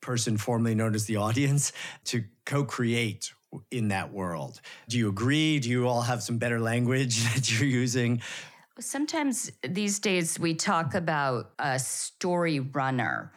person 0.00 0.36
formerly 0.36 0.74
known 0.76 0.94
as 0.94 1.06
the 1.06 1.16
audience 1.16 1.72
to 2.04 2.24
co-create 2.44 3.32
in 3.70 3.88
that 3.88 4.12
world. 4.12 4.60
Do 4.88 4.98
you 4.98 5.08
agree? 5.08 5.60
Do 5.60 5.70
you 5.70 5.86
all 5.86 6.02
have 6.02 6.22
some 6.22 6.38
better 6.38 6.60
language 6.60 7.22
that 7.34 7.50
you're 7.50 7.68
using? 7.68 8.20
Sometimes 8.80 9.50
these 9.62 9.98
days 10.00 10.38
we 10.38 10.54
talk 10.54 10.94
about 10.94 11.52
a 11.58 11.78
story 11.78 12.60
runner. 12.60 13.32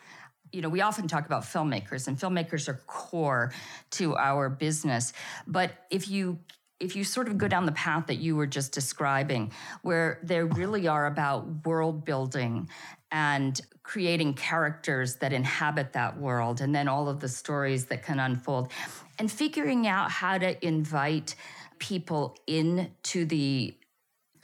You 0.52 0.62
know, 0.62 0.70
we 0.70 0.82
often 0.82 1.08
talk 1.08 1.26
about 1.26 1.44
filmmakers, 1.44 2.08
and 2.08 2.18
filmmakers 2.18 2.68
are 2.68 2.82
core 2.88 3.54
to 3.92 4.16
our 4.16 4.50
business. 4.50 5.14
But 5.46 5.72
if 5.90 6.10
you 6.10 6.40
if 6.80 6.96
you 6.96 7.04
sort 7.04 7.28
of 7.28 7.38
go 7.38 7.48
down 7.48 7.66
the 7.66 7.72
path 7.72 8.08
that 8.08 8.18
you 8.18 8.36
were 8.36 8.46
just 8.46 8.72
describing, 8.72 9.52
where 9.82 10.20
they 10.24 10.44
really 10.44 10.88
are 10.88 11.08
about 11.08 11.66
world 11.66 12.06
building 12.06 12.70
and 13.12 13.60
creating 13.82 14.34
characters 14.34 15.16
that 15.16 15.34
inhabit 15.34 15.94
that 15.94 16.20
world, 16.20 16.62
and 16.62 16.76
then 16.76 16.88
all 16.88 17.10
of 17.10 17.20
the 17.20 17.30
stories 17.30 17.86
that 17.86 18.04
can 18.04 18.20
unfold, 18.20 18.72
and 19.18 19.32
figuring 19.32 19.88
out 19.88 20.12
how 20.12 20.38
to 20.38 20.66
invite 20.66 21.36
people 21.80 22.38
into 22.46 23.26
the 23.26 23.76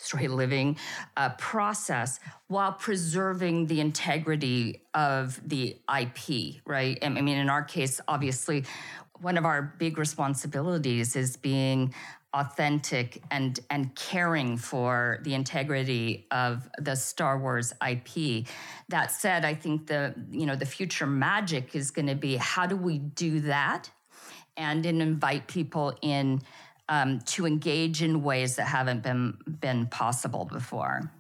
story 0.04 0.28
living 0.28 0.78
uh, 1.18 1.30
process 1.32 2.20
while 2.48 2.74
preserving 2.74 3.68
the 3.68 3.80
integrity 3.80 4.84
of 4.94 5.40
the 5.48 5.78
IP, 6.00 6.62
right? 6.66 6.98
I 7.02 7.10
mean, 7.10 7.38
in 7.38 7.50
our 7.50 7.64
case, 7.64 8.02
obviously, 8.08 8.66
one 9.22 9.38
of 9.38 9.46
our 9.46 9.62
big 9.62 9.98
responsibilities 9.98 11.16
is 11.16 11.38
being 11.38 11.94
authentic 12.34 13.22
and 13.30 13.60
and 13.70 13.96
caring 13.96 14.58
for 14.58 15.20
the 15.22 15.36
integrity 15.36 16.26
of 16.32 16.68
the 16.80 16.96
Star 16.96 17.38
Wars 17.38 17.74
IP. 17.88 18.48
That 18.90 19.12
said, 19.12 19.46
I 19.46 19.54
think 19.54 19.88
the 19.88 20.14
you 20.32 20.46
know 20.46 20.56
the 20.56 20.66
future 20.66 21.08
magic 21.08 21.76
is 21.76 21.92
going 21.92 22.08
to 22.08 22.16
be 22.16 22.36
how 22.36 22.66
do 22.66 22.76
we 22.76 22.98
do 22.98 23.42
that, 23.42 23.90
and 24.58 24.86
invite 24.86 25.48
people 25.48 25.96
in 26.02 26.42
um, 26.94 27.20
to 27.22 27.48
engage 27.48 28.04
in 28.04 28.22
ways 28.22 28.58
that 28.58 28.68
haven't 28.68 29.02
been 29.02 29.36
been 29.48 29.88
possible 29.88 30.46
before. 30.46 31.12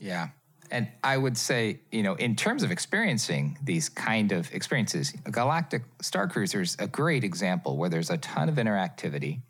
Yeah. 0.00 0.28
And 0.70 0.88
I 1.04 1.16
would 1.16 1.36
say, 1.36 1.80
you 1.92 2.02
know, 2.02 2.14
in 2.14 2.34
terms 2.34 2.62
of 2.62 2.72
experiencing 2.72 3.58
these 3.62 3.88
kind 3.88 4.32
of 4.32 4.52
experiences, 4.52 5.12
Galactic 5.30 5.82
Star 6.00 6.26
Cruiser 6.26 6.62
is 6.62 6.76
a 6.80 6.88
great 6.88 7.24
example 7.24 7.76
where 7.76 7.90
there's 7.90 8.10
a 8.10 8.16
ton 8.16 8.48
of 8.48 8.56
interactivity 8.56 9.42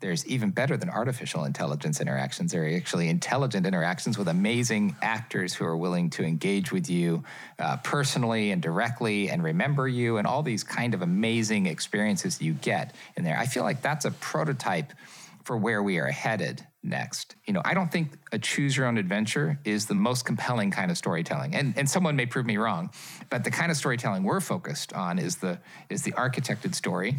there's 0.00 0.26
even 0.26 0.50
better 0.50 0.76
than 0.76 0.90
artificial 0.90 1.44
intelligence 1.44 2.00
interactions. 2.00 2.52
There 2.52 2.64
are 2.64 2.76
actually 2.76 3.08
intelligent 3.08 3.66
interactions 3.66 4.18
with 4.18 4.28
amazing 4.28 4.96
actors 5.02 5.54
who 5.54 5.64
are 5.64 5.76
willing 5.76 6.10
to 6.10 6.24
engage 6.24 6.72
with 6.72 6.90
you 6.90 7.22
uh, 7.58 7.76
personally 7.78 8.50
and 8.50 8.62
directly 8.62 9.28
and 9.30 9.42
remember 9.42 9.86
you 9.86 10.16
and 10.16 10.26
all 10.26 10.42
these 10.42 10.64
kind 10.64 10.94
of 10.94 11.02
amazing 11.02 11.66
experiences 11.66 12.40
you 12.40 12.54
get 12.54 12.94
in 13.16 13.24
there. 13.24 13.38
I 13.38 13.46
feel 13.46 13.62
like 13.62 13.82
that's 13.82 14.04
a 14.04 14.10
prototype 14.10 14.92
for 15.44 15.56
where 15.56 15.82
we 15.82 15.98
are 15.98 16.06
headed 16.06 16.66
next. 16.82 17.34
You 17.46 17.52
know, 17.52 17.62
I 17.64 17.74
don't 17.74 17.90
think 17.90 18.12
a 18.32 18.38
choose 18.38 18.76
your 18.76 18.86
own 18.86 18.98
adventure 18.98 19.58
is 19.64 19.86
the 19.86 19.94
most 19.94 20.24
compelling 20.24 20.70
kind 20.70 20.90
of 20.90 20.96
storytelling. 20.96 21.54
And 21.54 21.74
and 21.76 21.88
someone 21.88 22.16
may 22.16 22.26
prove 22.26 22.46
me 22.46 22.56
wrong, 22.56 22.90
but 23.28 23.44
the 23.44 23.50
kind 23.50 23.70
of 23.70 23.76
storytelling 23.76 24.22
we're 24.22 24.40
focused 24.40 24.92
on 24.92 25.18
is 25.18 25.36
the 25.36 25.58
is 25.88 26.02
the 26.02 26.12
architected 26.12 26.74
story 26.74 27.16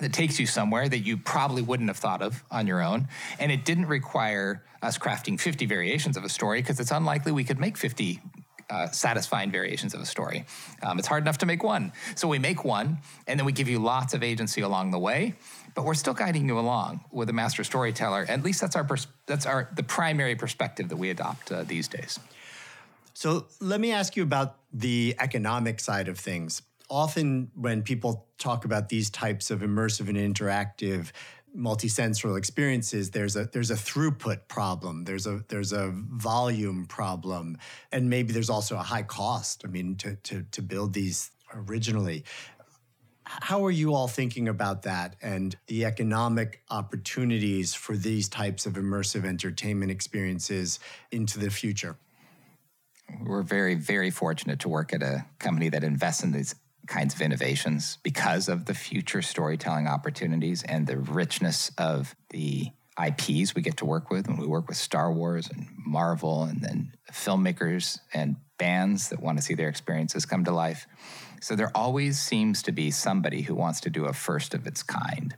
that 0.00 0.12
takes 0.12 0.38
you 0.38 0.46
somewhere 0.46 0.88
that 0.88 1.00
you 1.00 1.16
probably 1.16 1.62
wouldn't 1.62 1.88
have 1.88 1.96
thought 1.96 2.22
of 2.22 2.42
on 2.50 2.66
your 2.66 2.82
own. 2.82 3.08
And 3.38 3.50
it 3.50 3.64
didn't 3.64 3.86
require 3.86 4.62
us 4.82 4.98
crafting 4.98 5.40
50 5.40 5.66
variations 5.66 6.16
of 6.16 6.24
a 6.24 6.28
story 6.28 6.60
because 6.60 6.80
it's 6.80 6.90
unlikely 6.90 7.32
we 7.32 7.44
could 7.44 7.58
make 7.58 7.76
50 7.76 8.20
uh, 8.70 8.86
satisfying 8.88 9.50
variations 9.50 9.94
of 9.94 10.00
a 10.00 10.06
story. 10.06 10.44
Um, 10.82 10.98
it's 10.98 11.08
hard 11.08 11.22
enough 11.22 11.38
to 11.38 11.46
make 11.46 11.62
one. 11.62 11.92
So 12.16 12.28
we 12.28 12.38
make 12.38 12.64
one, 12.64 12.98
and 13.26 13.40
then 13.40 13.46
we 13.46 13.52
give 13.52 13.68
you 13.68 13.78
lots 13.78 14.12
of 14.12 14.22
agency 14.22 14.60
along 14.60 14.90
the 14.90 14.98
way. 14.98 15.34
But 15.74 15.84
we're 15.84 15.94
still 15.94 16.14
guiding 16.14 16.46
you 16.48 16.58
along 16.58 17.04
with 17.10 17.30
a 17.30 17.32
master 17.32 17.64
storyteller. 17.64 18.26
At 18.28 18.42
least 18.42 18.60
that's 18.60 18.76
our 18.76 18.84
pers- 18.84 19.06
that's 19.26 19.46
our 19.46 19.70
the 19.74 19.82
primary 19.82 20.34
perspective 20.34 20.88
that 20.90 20.96
we 20.96 21.08
adopt 21.10 21.50
uh, 21.50 21.62
these 21.62 21.88
days. 21.88 22.18
So 23.14 23.46
let 23.60 23.80
me 23.80 23.90
ask 23.92 24.16
you 24.16 24.22
about 24.22 24.56
the 24.72 25.16
economic 25.18 25.80
side 25.80 26.08
of 26.08 26.18
things 26.18 26.62
often 26.90 27.50
when 27.54 27.82
people 27.82 28.26
talk 28.38 28.64
about 28.64 28.88
these 28.88 29.10
types 29.10 29.50
of 29.50 29.60
immersive 29.60 30.08
and 30.08 30.16
interactive 30.16 31.12
multisensorial 31.56 32.36
experiences 32.36 33.10
there's 33.10 33.34
a 33.34 33.44
there's 33.52 33.70
a 33.70 33.74
throughput 33.74 34.46
problem 34.48 35.04
there's 35.04 35.26
a 35.26 35.42
there's 35.48 35.72
a 35.72 35.90
volume 35.94 36.84
problem 36.84 37.56
and 37.90 38.08
maybe 38.10 38.34
there's 38.34 38.50
also 38.50 38.76
a 38.76 38.82
high 38.82 39.02
cost 39.02 39.62
i 39.64 39.68
mean 39.68 39.96
to 39.96 40.14
to 40.16 40.44
to 40.50 40.60
build 40.60 40.92
these 40.92 41.30
originally. 41.54 42.24
How 43.24 43.64
are 43.66 43.70
you 43.70 43.94
all 43.94 44.08
thinking 44.08 44.48
about 44.48 44.82
that 44.82 45.16
and 45.20 45.54
the 45.66 45.84
economic 45.84 46.62
opportunities 46.70 47.74
for 47.74 47.94
these 47.94 48.28
types 48.28 48.64
of 48.64 48.74
immersive 48.74 49.26
entertainment 49.26 49.90
experiences 49.90 50.80
into 51.10 51.38
the 51.38 51.50
future? 51.50 51.98
We're 53.22 53.42
very 53.42 53.74
very 53.74 54.10
fortunate 54.10 54.60
to 54.60 54.68
work 54.68 54.92
at 54.94 55.02
a 55.02 55.26
company 55.38 55.68
that 55.70 55.84
invests 55.84 56.22
in 56.22 56.32
these 56.32 56.54
kinds 56.88 57.14
of 57.14 57.20
innovations 57.20 57.98
because 58.02 58.48
of 58.48 58.64
the 58.64 58.74
future 58.74 59.22
storytelling 59.22 59.86
opportunities 59.86 60.62
and 60.62 60.86
the 60.86 60.98
richness 60.98 61.70
of 61.78 62.16
the 62.30 62.68
IPs 63.00 63.54
we 63.54 63.62
get 63.62 63.76
to 63.76 63.84
work 63.84 64.10
with 64.10 64.26
when 64.26 64.38
we 64.38 64.46
work 64.46 64.66
with 64.66 64.76
Star 64.76 65.12
Wars 65.12 65.48
and 65.48 65.68
Marvel 65.76 66.42
and 66.44 66.60
then 66.62 66.92
filmmakers 67.12 68.00
and 68.12 68.36
bands 68.58 69.10
that 69.10 69.20
want 69.20 69.38
to 69.38 69.44
see 69.44 69.54
their 69.54 69.68
experiences 69.68 70.26
come 70.26 70.44
to 70.44 70.50
life. 70.50 70.86
So 71.40 71.54
there 71.54 71.70
always 71.74 72.18
seems 72.18 72.62
to 72.64 72.72
be 72.72 72.90
somebody 72.90 73.42
who 73.42 73.54
wants 73.54 73.80
to 73.82 73.90
do 73.90 74.06
a 74.06 74.12
first 74.12 74.52
of 74.54 74.66
its 74.66 74.82
kind 74.82 75.36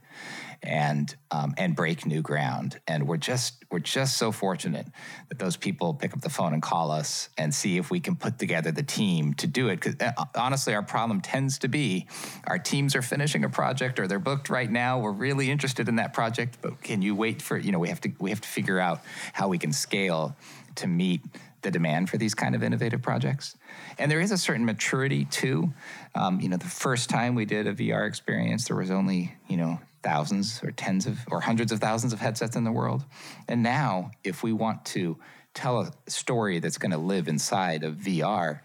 and 0.63 1.15
um, 1.31 1.53
and 1.57 1.75
break 1.75 2.05
new 2.05 2.21
ground. 2.21 2.79
And 2.87 3.07
we're 3.07 3.17
just 3.17 3.63
we're 3.71 3.79
just 3.79 4.17
so 4.17 4.31
fortunate 4.31 4.87
that 5.29 5.39
those 5.39 5.57
people 5.57 5.93
pick 5.93 6.13
up 6.13 6.21
the 6.21 6.29
phone 6.29 6.53
and 6.53 6.61
call 6.61 6.91
us 6.91 7.29
and 7.37 7.53
see 7.53 7.77
if 7.77 7.89
we 7.89 7.99
can 7.99 8.15
put 8.15 8.37
together 8.37 8.71
the 8.71 8.83
team 8.83 9.33
to 9.35 9.47
do 9.47 9.69
it. 9.69 9.79
Because 9.79 9.95
uh, 9.99 10.25
honestly, 10.35 10.75
our 10.75 10.83
problem 10.83 11.21
tends 11.21 11.59
to 11.59 11.67
be 11.67 12.07
our 12.45 12.59
teams 12.59 12.95
are 12.95 13.01
finishing 13.01 13.43
a 13.43 13.49
project 13.49 13.99
or 13.99 14.07
they're 14.07 14.19
booked 14.19 14.49
right 14.49 14.69
now. 14.69 14.99
We're 14.99 15.11
really 15.11 15.49
interested 15.49 15.89
in 15.89 15.95
that 15.95 16.13
project, 16.13 16.59
but 16.61 16.81
can 16.81 17.01
you 17.01 17.15
wait 17.15 17.41
for 17.41 17.57
you 17.57 17.71
know 17.71 17.79
we 17.79 17.89
have 17.89 18.01
to 18.01 18.11
we 18.19 18.29
have 18.29 18.41
to 18.41 18.49
figure 18.49 18.79
out 18.79 19.01
how 19.33 19.47
we 19.47 19.57
can 19.57 19.73
scale 19.73 20.35
to 20.75 20.87
meet 20.87 21.21
the 21.61 21.71
demand 21.71 22.09
for 22.09 22.17
these 22.17 22.33
kind 22.33 22.55
of 22.55 22.63
innovative 22.63 23.01
projects. 23.01 23.55
And 23.97 24.11
there 24.11 24.19
is 24.19 24.31
a 24.31 24.37
certain 24.37 24.65
maturity 24.65 25.25
too. 25.25 25.73
Um, 26.15 26.39
you 26.41 26.49
know, 26.49 26.57
the 26.57 26.65
first 26.65 27.09
time 27.09 27.35
we 27.35 27.45
did 27.45 27.67
a 27.67 27.73
VR 27.73 28.07
experience, 28.07 28.67
there 28.67 28.75
was 28.75 28.91
only 28.91 29.35
you 29.47 29.57
know 29.57 29.79
thousands 30.03 30.61
or 30.63 30.71
tens 30.71 31.05
of 31.05 31.19
or 31.29 31.41
hundreds 31.41 31.71
of 31.71 31.79
thousands 31.79 32.13
of 32.13 32.19
headsets 32.19 32.55
in 32.55 32.63
the 32.63 32.71
world. 32.71 33.03
And 33.47 33.63
now, 33.63 34.11
if 34.23 34.43
we 34.43 34.53
want 34.53 34.85
to 34.85 35.17
tell 35.53 35.81
a 35.81 35.91
story 36.09 36.59
that's 36.59 36.77
going 36.77 36.91
to 36.91 36.97
live 36.97 37.27
inside 37.27 37.83
of 37.83 37.95
VR, 37.95 38.61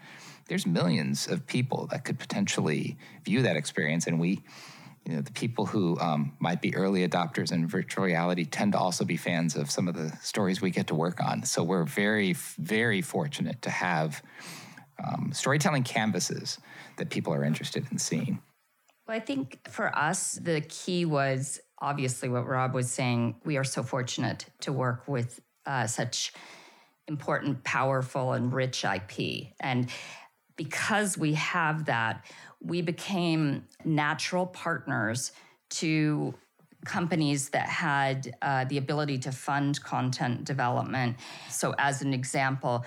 there's 0.47 0.65
millions 0.65 1.27
of 1.27 1.45
people 1.45 1.87
that 1.91 2.05
could 2.05 2.19
potentially 2.19 2.97
view 3.23 3.41
that 3.41 3.55
experience. 3.57 4.07
And 4.07 4.19
we, 4.19 4.41
you 5.05 5.15
know, 5.15 5.21
the 5.21 5.31
people 5.31 5.65
who 5.65 5.99
um, 5.99 6.33
might 6.39 6.61
be 6.61 6.75
early 6.75 7.07
adopters 7.07 7.51
in 7.51 7.67
virtual 7.67 8.05
reality 8.05 8.45
tend 8.45 8.71
to 8.71 8.77
also 8.77 9.03
be 9.03 9.17
fans 9.17 9.55
of 9.55 9.69
some 9.69 9.87
of 9.87 9.95
the 9.95 10.15
stories 10.21 10.61
we 10.61 10.71
get 10.71 10.87
to 10.87 10.95
work 10.95 11.21
on. 11.21 11.43
So 11.43 11.63
we're 11.63 11.83
very, 11.83 12.33
very 12.57 13.01
fortunate 13.01 13.61
to 13.63 13.69
have 13.69 14.21
um, 15.03 15.31
storytelling 15.33 15.83
canvases 15.83 16.59
that 16.97 17.09
people 17.09 17.33
are 17.33 17.43
interested 17.43 17.85
in 17.91 17.99
seeing. 17.99 18.39
Well, 19.07 19.15
I 19.15 19.21
think 19.21 19.59
for 19.69 19.95
us, 19.97 20.33
the 20.33 20.61
key 20.61 21.05
was 21.05 21.61
obviously 21.79 22.27
what 22.27 22.45
Rob 22.45 22.73
was 22.73 22.91
saying. 22.91 23.35
We 23.45 23.55
are 23.57 23.63
so 23.63 23.81
fortunate 23.81 24.45
to 24.61 24.73
work 24.73 25.07
with 25.07 25.39
uh, 25.65 25.87
such 25.87 26.33
important, 27.07 27.63
powerful, 27.63 28.33
and 28.33 28.51
rich 28.51 28.83
IP. 28.83 29.53
And 29.61 29.89
because 30.57 31.17
we 31.17 31.35
have 31.35 31.85
that, 31.85 32.25
we 32.61 32.81
became 32.81 33.65
natural 33.85 34.45
partners 34.45 35.31
to 35.69 36.33
companies 36.83 37.49
that 37.49 37.69
had 37.69 38.35
uh, 38.41 38.65
the 38.65 38.77
ability 38.77 39.19
to 39.19 39.31
fund 39.31 39.81
content 39.83 40.43
development. 40.43 41.15
So, 41.49 41.73
as 41.77 42.01
an 42.01 42.13
example, 42.13 42.85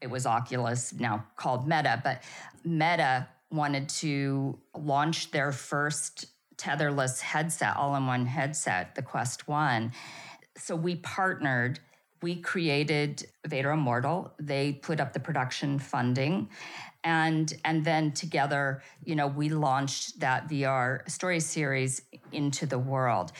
it 0.00 0.10
was 0.10 0.26
Oculus, 0.26 0.92
now 0.92 1.24
called 1.36 1.68
Meta, 1.68 2.00
but 2.02 2.22
Meta 2.64 3.28
wanted 3.52 3.88
to 3.88 4.58
launch 4.76 5.30
their 5.30 5.52
first 5.52 6.26
tetherless 6.56 7.20
headset, 7.20 7.76
all 7.76 7.94
in 7.96 8.06
one 8.06 8.26
headset, 8.26 8.94
the 8.94 9.02
Quest 9.02 9.48
1. 9.48 9.92
So 10.56 10.76
we 10.76 10.96
partnered. 10.96 11.80
We 12.22 12.36
created 12.36 13.24
Vader 13.46 13.72
Immortal. 13.72 14.32
They 14.38 14.72
put 14.74 15.00
up 15.00 15.12
the 15.12 15.20
production 15.20 15.78
funding. 15.78 16.48
And, 17.04 17.52
and 17.64 17.84
then 17.84 18.12
together, 18.12 18.82
you 19.04 19.16
know, 19.16 19.26
we 19.26 19.48
launched 19.48 20.20
that 20.20 20.48
VR 20.48 21.08
story 21.10 21.40
series 21.40 22.02
into 22.30 22.64
the 22.64 22.78
world. 22.78 23.32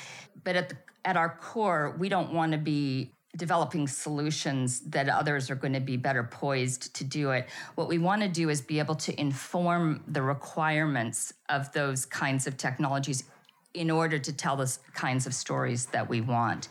But 0.43 0.57
at, 0.57 0.69
the, 0.71 0.77
at 1.05 1.17
our 1.17 1.39
core, 1.41 1.95
we 1.97 2.09
don't 2.09 2.33
want 2.33 2.53
to 2.53 2.59
be 2.59 3.13
developing 3.37 3.89
solutions 3.89 4.81
that 4.81 5.09
others 5.09 5.51
are 5.51 5.55
going 5.55 5.73
to 5.73 5.81
be 5.81 5.97
better 5.97 6.23
poised 6.23 6.95
to 6.95 7.05
do 7.05 7.31
it. 7.31 7.49
What 7.77 7.89
we 7.89 7.99
want 7.99 8.23
to 8.23 8.29
do 8.29 8.51
is 8.51 8.61
be 8.61 8.79
able 8.79 8.95
to 8.97 9.19
inform 9.19 10.05
the 10.07 10.23
requirements 10.23 11.33
of 11.49 11.73
those 11.73 12.05
kinds 12.05 12.47
of 12.47 12.57
technologies 12.57 13.25
in 13.73 13.91
order 13.91 14.19
to 14.19 14.33
tell 14.33 14.57
the 14.57 14.77
kinds 14.93 15.27
of 15.27 15.33
stories 15.33 15.87
that 15.87 16.09
we 16.09 16.21
want. 16.21 16.69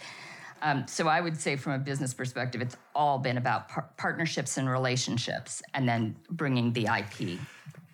Um, 0.62 0.86
so 0.88 1.08
I 1.08 1.20
would 1.20 1.40
say, 1.40 1.56
from 1.56 1.74
a 1.74 1.80
business 1.80 2.14
perspective, 2.14 2.62
it's 2.62 2.78
all 2.94 3.18
been 3.18 3.38
about 3.38 3.68
par- 3.68 3.90
partnerships 3.98 4.58
and 4.58 4.70
relationships, 4.70 5.64
and 5.74 5.90
then 5.90 6.16
bringing 6.30 6.72
the 6.74 6.86
IP. 6.86 7.40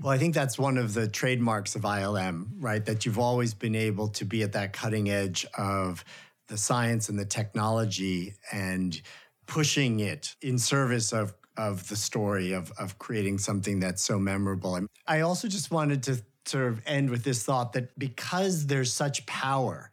Well, 0.02 0.12
I 0.12 0.18
think 0.18 0.36
that's 0.36 0.60
one 0.60 0.78
of 0.78 0.94
the 0.94 1.08
trademarks 1.08 1.76
of 1.76 1.84
ILM, 1.84 2.48
right? 2.60 2.86
That 2.86 3.06
you've 3.06 3.18
always 3.18 3.54
been 3.54 3.74
able 3.74 4.10
to 4.10 4.26
be 4.26 4.44
at 4.44 4.52
that 4.52 4.74
cutting 4.74 5.10
edge 5.10 5.46
of 5.58 6.04
the 6.48 6.58
science 6.58 7.10
and 7.10 7.18
the 7.18 7.26
technology 7.26 8.34
and 8.52 9.02
pushing 9.46 10.00
it 10.00 10.36
in 10.42 10.58
service 10.60 11.14
of 11.14 11.34
of 11.58 11.88
the 11.88 11.96
story 11.96 12.54
of 12.54 12.72
of 12.78 13.00
creating 13.00 13.38
something 13.38 13.80
that's 13.80 14.02
so 14.02 14.20
memorable. 14.20 14.76
And 14.76 14.88
I 15.08 15.22
also 15.22 15.48
just 15.48 15.72
wanted 15.72 16.04
to 16.04 16.22
sort 16.46 16.68
of 16.68 16.82
end 16.86 17.10
with 17.10 17.24
this 17.24 17.44
thought 17.44 17.74
that 17.74 17.98
because 17.98 18.68
there's 18.68 18.94
such 18.94 19.26
power 19.26 19.92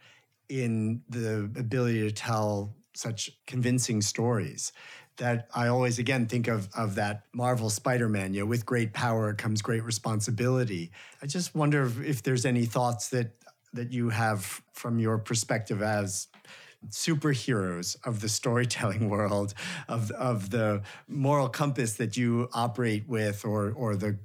in 0.49 1.03
the 1.09 1.51
ability 1.57 2.01
to 2.01 2.11
tell 2.11 2.75
such 2.95 3.31
convincing 3.47 4.01
stories 4.03 4.73
that 5.17 5.49
I 5.55 5.69
always 5.69 5.99
again 5.99 6.27
think 6.27 6.49
of 6.49 6.69
of 6.77 6.97
that 6.97 7.25
Marvel 7.33 7.71
Spider-Man, 7.71 8.35
you 8.35 8.41
know, 8.41 8.47
with 8.47 8.67
great 8.67 8.93
power 8.93 9.33
comes 9.35 9.63
great 9.63 9.85
responsibility. 9.85 10.91
I 11.23 11.27
just 11.27 11.55
wonder 11.55 11.85
if, 11.85 12.01
if 12.03 12.23
there's 12.23 12.45
any 12.45 12.67
thoughts 12.67 13.09
that 13.11 13.33
that 13.73 13.93
you 13.93 14.11
have 14.11 14.63
from 14.73 14.99
your 14.99 15.19
perspective 15.19 15.83
as 15.83 16.29
superheroes 16.91 17.97
of 18.05 18.21
the 18.21 18.29
storytelling 18.29 19.09
world, 19.15 19.55
of, 19.89 20.11
of 20.13 20.51
the 20.51 20.83
moral 21.09 21.49
compass 21.49 21.95
that 21.95 22.17
you 22.17 22.49
operate 22.53 23.09
with, 23.09 23.45
or, 23.45 23.73
or 23.73 23.97
the, 23.97 24.19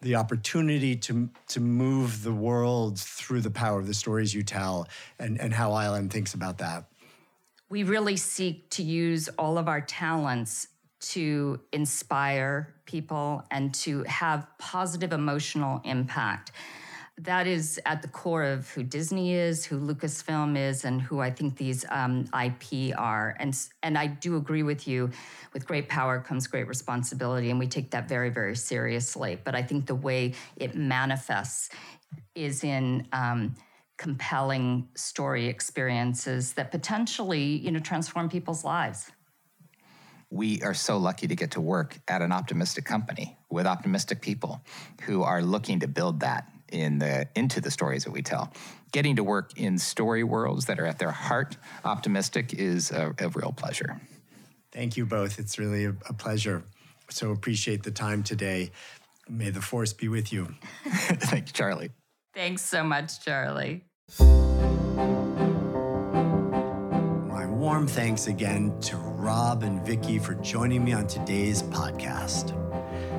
the 0.00 0.16
opportunity 0.16 0.96
to, 0.96 1.30
to 1.48 1.60
move 1.60 2.22
the 2.22 2.32
world 2.32 2.98
through 2.98 3.40
the 3.40 3.50
power 3.50 3.78
of 3.78 3.86
the 3.86 3.94
stories 3.94 4.34
you 4.34 4.42
tell, 4.42 4.88
and, 5.18 5.40
and 5.40 5.54
how 5.54 5.70
ILM 5.70 6.10
thinks 6.10 6.34
about 6.34 6.58
that. 6.58 6.84
We 7.68 7.84
really 7.84 8.16
seek 8.16 8.68
to 8.70 8.82
use 8.82 9.28
all 9.38 9.56
of 9.56 9.66
our 9.66 9.80
talents 9.80 10.68
to 11.00 11.60
inspire 11.72 12.74
people 12.84 13.44
and 13.50 13.74
to 13.74 14.02
have 14.04 14.46
positive 14.58 15.12
emotional 15.12 15.80
impact 15.84 16.52
that 17.18 17.46
is 17.46 17.80
at 17.84 18.02
the 18.02 18.08
core 18.08 18.44
of 18.44 18.68
who 18.70 18.82
Disney 18.82 19.34
is, 19.34 19.64
who 19.64 19.78
Lucasfilm 19.78 20.56
is, 20.56 20.84
and 20.84 21.00
who 21.00 21.20
I 21.20 21.30
think 21.30 21.56
these 21.56 21.84
um, 21.90 22.26
IP 22.32 22.96
are. 22.96 23.36
And 23.38 23.56
and 23.82 23.98
I 23.98 24.06
do 24.06 24.36
agree 24.36 24.62
with 24.62 24.88
you. 24.88 25.10
With 25.52 25.66
great 25.66 25.88
power 25.88 26.20
comes 26.20 26.46
great 26.46 26.66
responsibility, 26.66 27.50
and 27.50 27.58
we 27.58 27.68
take 27.68 27.90
that 27.90 28.08
very 28.08 28.30
very 28.30 28.56
seriously. 28.56 29.38
But 29.42 29.54
I 29.54 29.62
think 29.62 29.86
the 29.86 29.94
way 29.94 30.34
it 30.56 30.74
manifests 30.74 31.70
is 32.34 32.64
in. 32.64 33.06
Um, 33.12 33.54
compelling 33.98 34.88
story 34.96 35.46
experiences 35.46 36.54
that 36.54 36.72
potentially 36.72 37.42
you 37.58 37.70
know 37.70 37.78
transform 37.78 38.28
people's 38.28 38.64
lives 38.64 39.12
we 40.28 40.60
are 40.62 40.74
so 40.74 40.96
lucky 40.96 41.28
to 41.28 41.36
get 41.36 41.52
to 41.52 41.60
work 41.60 42.00
at 42.08 42.22
an 42.22 42.32
optimistic 42.32 42.84
company 42.84 43.36
with 43.50 43.66
optimistic 43.66 44.20
people 44.22 44.60
who 45.02 45.22
are 45.22 45.42
looking 45.42 45.78
to 45.78 45.86
build 45.86 46.20
that 46.20 46.51
in 46.72 46.98
the 46.98 47.28
into 47.34 47.60
the 47.60 47.70
stories 47.70 48.04
that 48.04 48.10
we 48.10 48.22
tell. 48.22 48.52
Getting 48.92 49.16
to 49.16 49.24
work 49.24 49.52
in 49.56 49.78
story 49.78 50.24
worlds 50.24 50.66
that 50.66 50.78
are 50.78 50.86
at 50.86 50.98
their 50.98 51.10
heart 51.10 51.56
optimistic 51.84 52.52
is 52.54 52.90
a, 52.90 53.14
a 53.18 53.28
real 53.28 53.52
pleasure. 53.52 54.00
Thank 54.72 54.96
you 54.96 55.06
both. 55.06 55.38
It's 55.38 55.58
really 55.58 55.84
a, 55.84 55.94
a 56.08 56.12
pleasure. 56.12 56.64
So 57.10 57.30
appreciate 57.30 57.82
the 57.82 57.90
time 57.90 58.22
today. 58.22 58.72
May 59.28 59.50
the 59.50 59.60
force 59.60 59.92
be 59.92 60.08
with 60.08 60.32
you. 60.32 60.54
Thank 60.84 61.48
you, 61.48 61.52
Charlie. 61.52 61.90
Thanks 62.34 62.62
so 62.62 62.82
much, 62.82 63.22
Charlie. 63.24 63.84
My 67.28 67.46
warm 67.46 67.86
thanks 67.86 68.26
again 68.26 68.78
to 68.80 68.96
Rob 68.96 69.62
and 69.62 69.84
Vicki 69.86 70.18
for 70.18 70.34
joining 70.36 70.84
me 70.84 70.92
on 70.92 71.06
today's 71.06 71.62
podcast. 71.62 72.58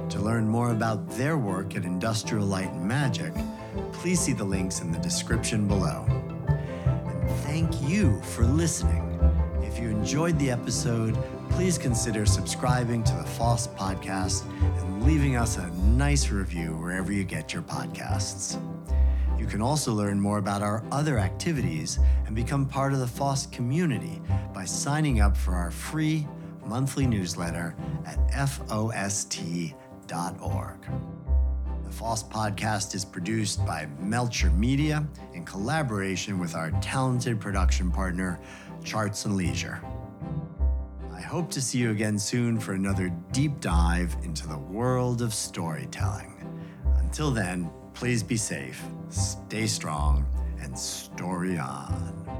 To 0.09 0.19
learn 0.19 0.47
more 0.47 0.71
about 0.71 1.09
their 1.11 1.37
work 1.37 1.75
at 1.75 1.85
Industrial 1.85 2.45
Light 2.45 2.71
and 2.71 2.87
Magic, 2.87 3.33
please 3.93 4.19
see 4.19 4.33
the 4.33 4.43
links 4.43 4.81
in 4.81 4.91
the 4.91 4.99
description 4.99 5.67
below. 5.67 6.05
And 6.47 7.29
thank 7.41 7.81
you 7.81 8.21
for 8.21 8.43
listening. 8.43 9.01
If 9.61 9.79
you 9.79 9.89
enjoyed 9.89 10.37
the 10.37 10.51
episode, 10.51 11.17
please 11.49 11.77
consider 11.77 12.25
subscribing 12.25 13.03
to 13.05 13.13
the 13.13 13.23
FoST 13.23 13.75
podcast 13.75 14.45
and 14.81 15.03
leaving 15.03 15.35
us 15.35 15.57
a 15.57 15.67
nice 15.71 16.29
review 16.29 16.75
wherever 16.75 17.11
you 17.11 17.23
get 17.23 17.53
your 17.53 17.63
podcasts. 17.63 18.61
You 19.39 19.47
can 19.47 19.61
also 19.61 19.93
learn 19.93 20.19
more 20.19 20.37
about 20.37 20.61
our 20.61 20.83
other 20.91 21.17
activities 21.17 21.97
and 22.27 22.35
become 22.35 22.65
part 22.65 22.93
of 22.93 22.99
the 22.99 23.05
FoST 23.05 23.51
community 23.51 24.21
by 24.53 24.65
signing 24.65 25.21
up 25.21 25.35
for 25.35 25.55
our 25.55 25.71
free 25.71 26.27
monthly 26.65 27.07
newsletter 27.07 27.75
at 28.05 28.17
FOST.com 28.49 29.82
The 30.13 31.89
FoST 31.89 32.29
podcast 32.29 32.93
is 32.93 33.03
produced 33.03 33.65
by 33.65 33.87
Melcher 33.99 34.51
Media 34.51 35.07
in 35.33 35.43
collaboration 35.43 36.37
with 36.37 36.53
our 36.53 36.69
talented 36.81 37.39
production 37.41 37.89
partner, 37.89 38.39
Charts 38.83 39.25
and 39.25 39.35
Leisure. 39.35 39.81
I 41.11 41.19
hope 41.19 41.49
to 41.49 41.61
see 41.61 41.79
you 41.79 41.89
again 41.89 42.19
soon 42.19 42.59
for 42.59 42.73
another 42.73 43.09
deep 43.31 43.59
dive 43.59 44.15
into 44.21 44.47
the 44.47 44.59
world 44.59 45.23
of 45.23 45.33
storytelling. 45.33 46.45
Until 46.99 47.31
then, 47.31 47.71
please 47.95 48.21
be 48.21 48.37
safe, 48.37 48.83
stay 49.09 49.65
strong, 49.65 50.27
and 50.61 50.77
story 50.77 51.57
on. 51.57 52.32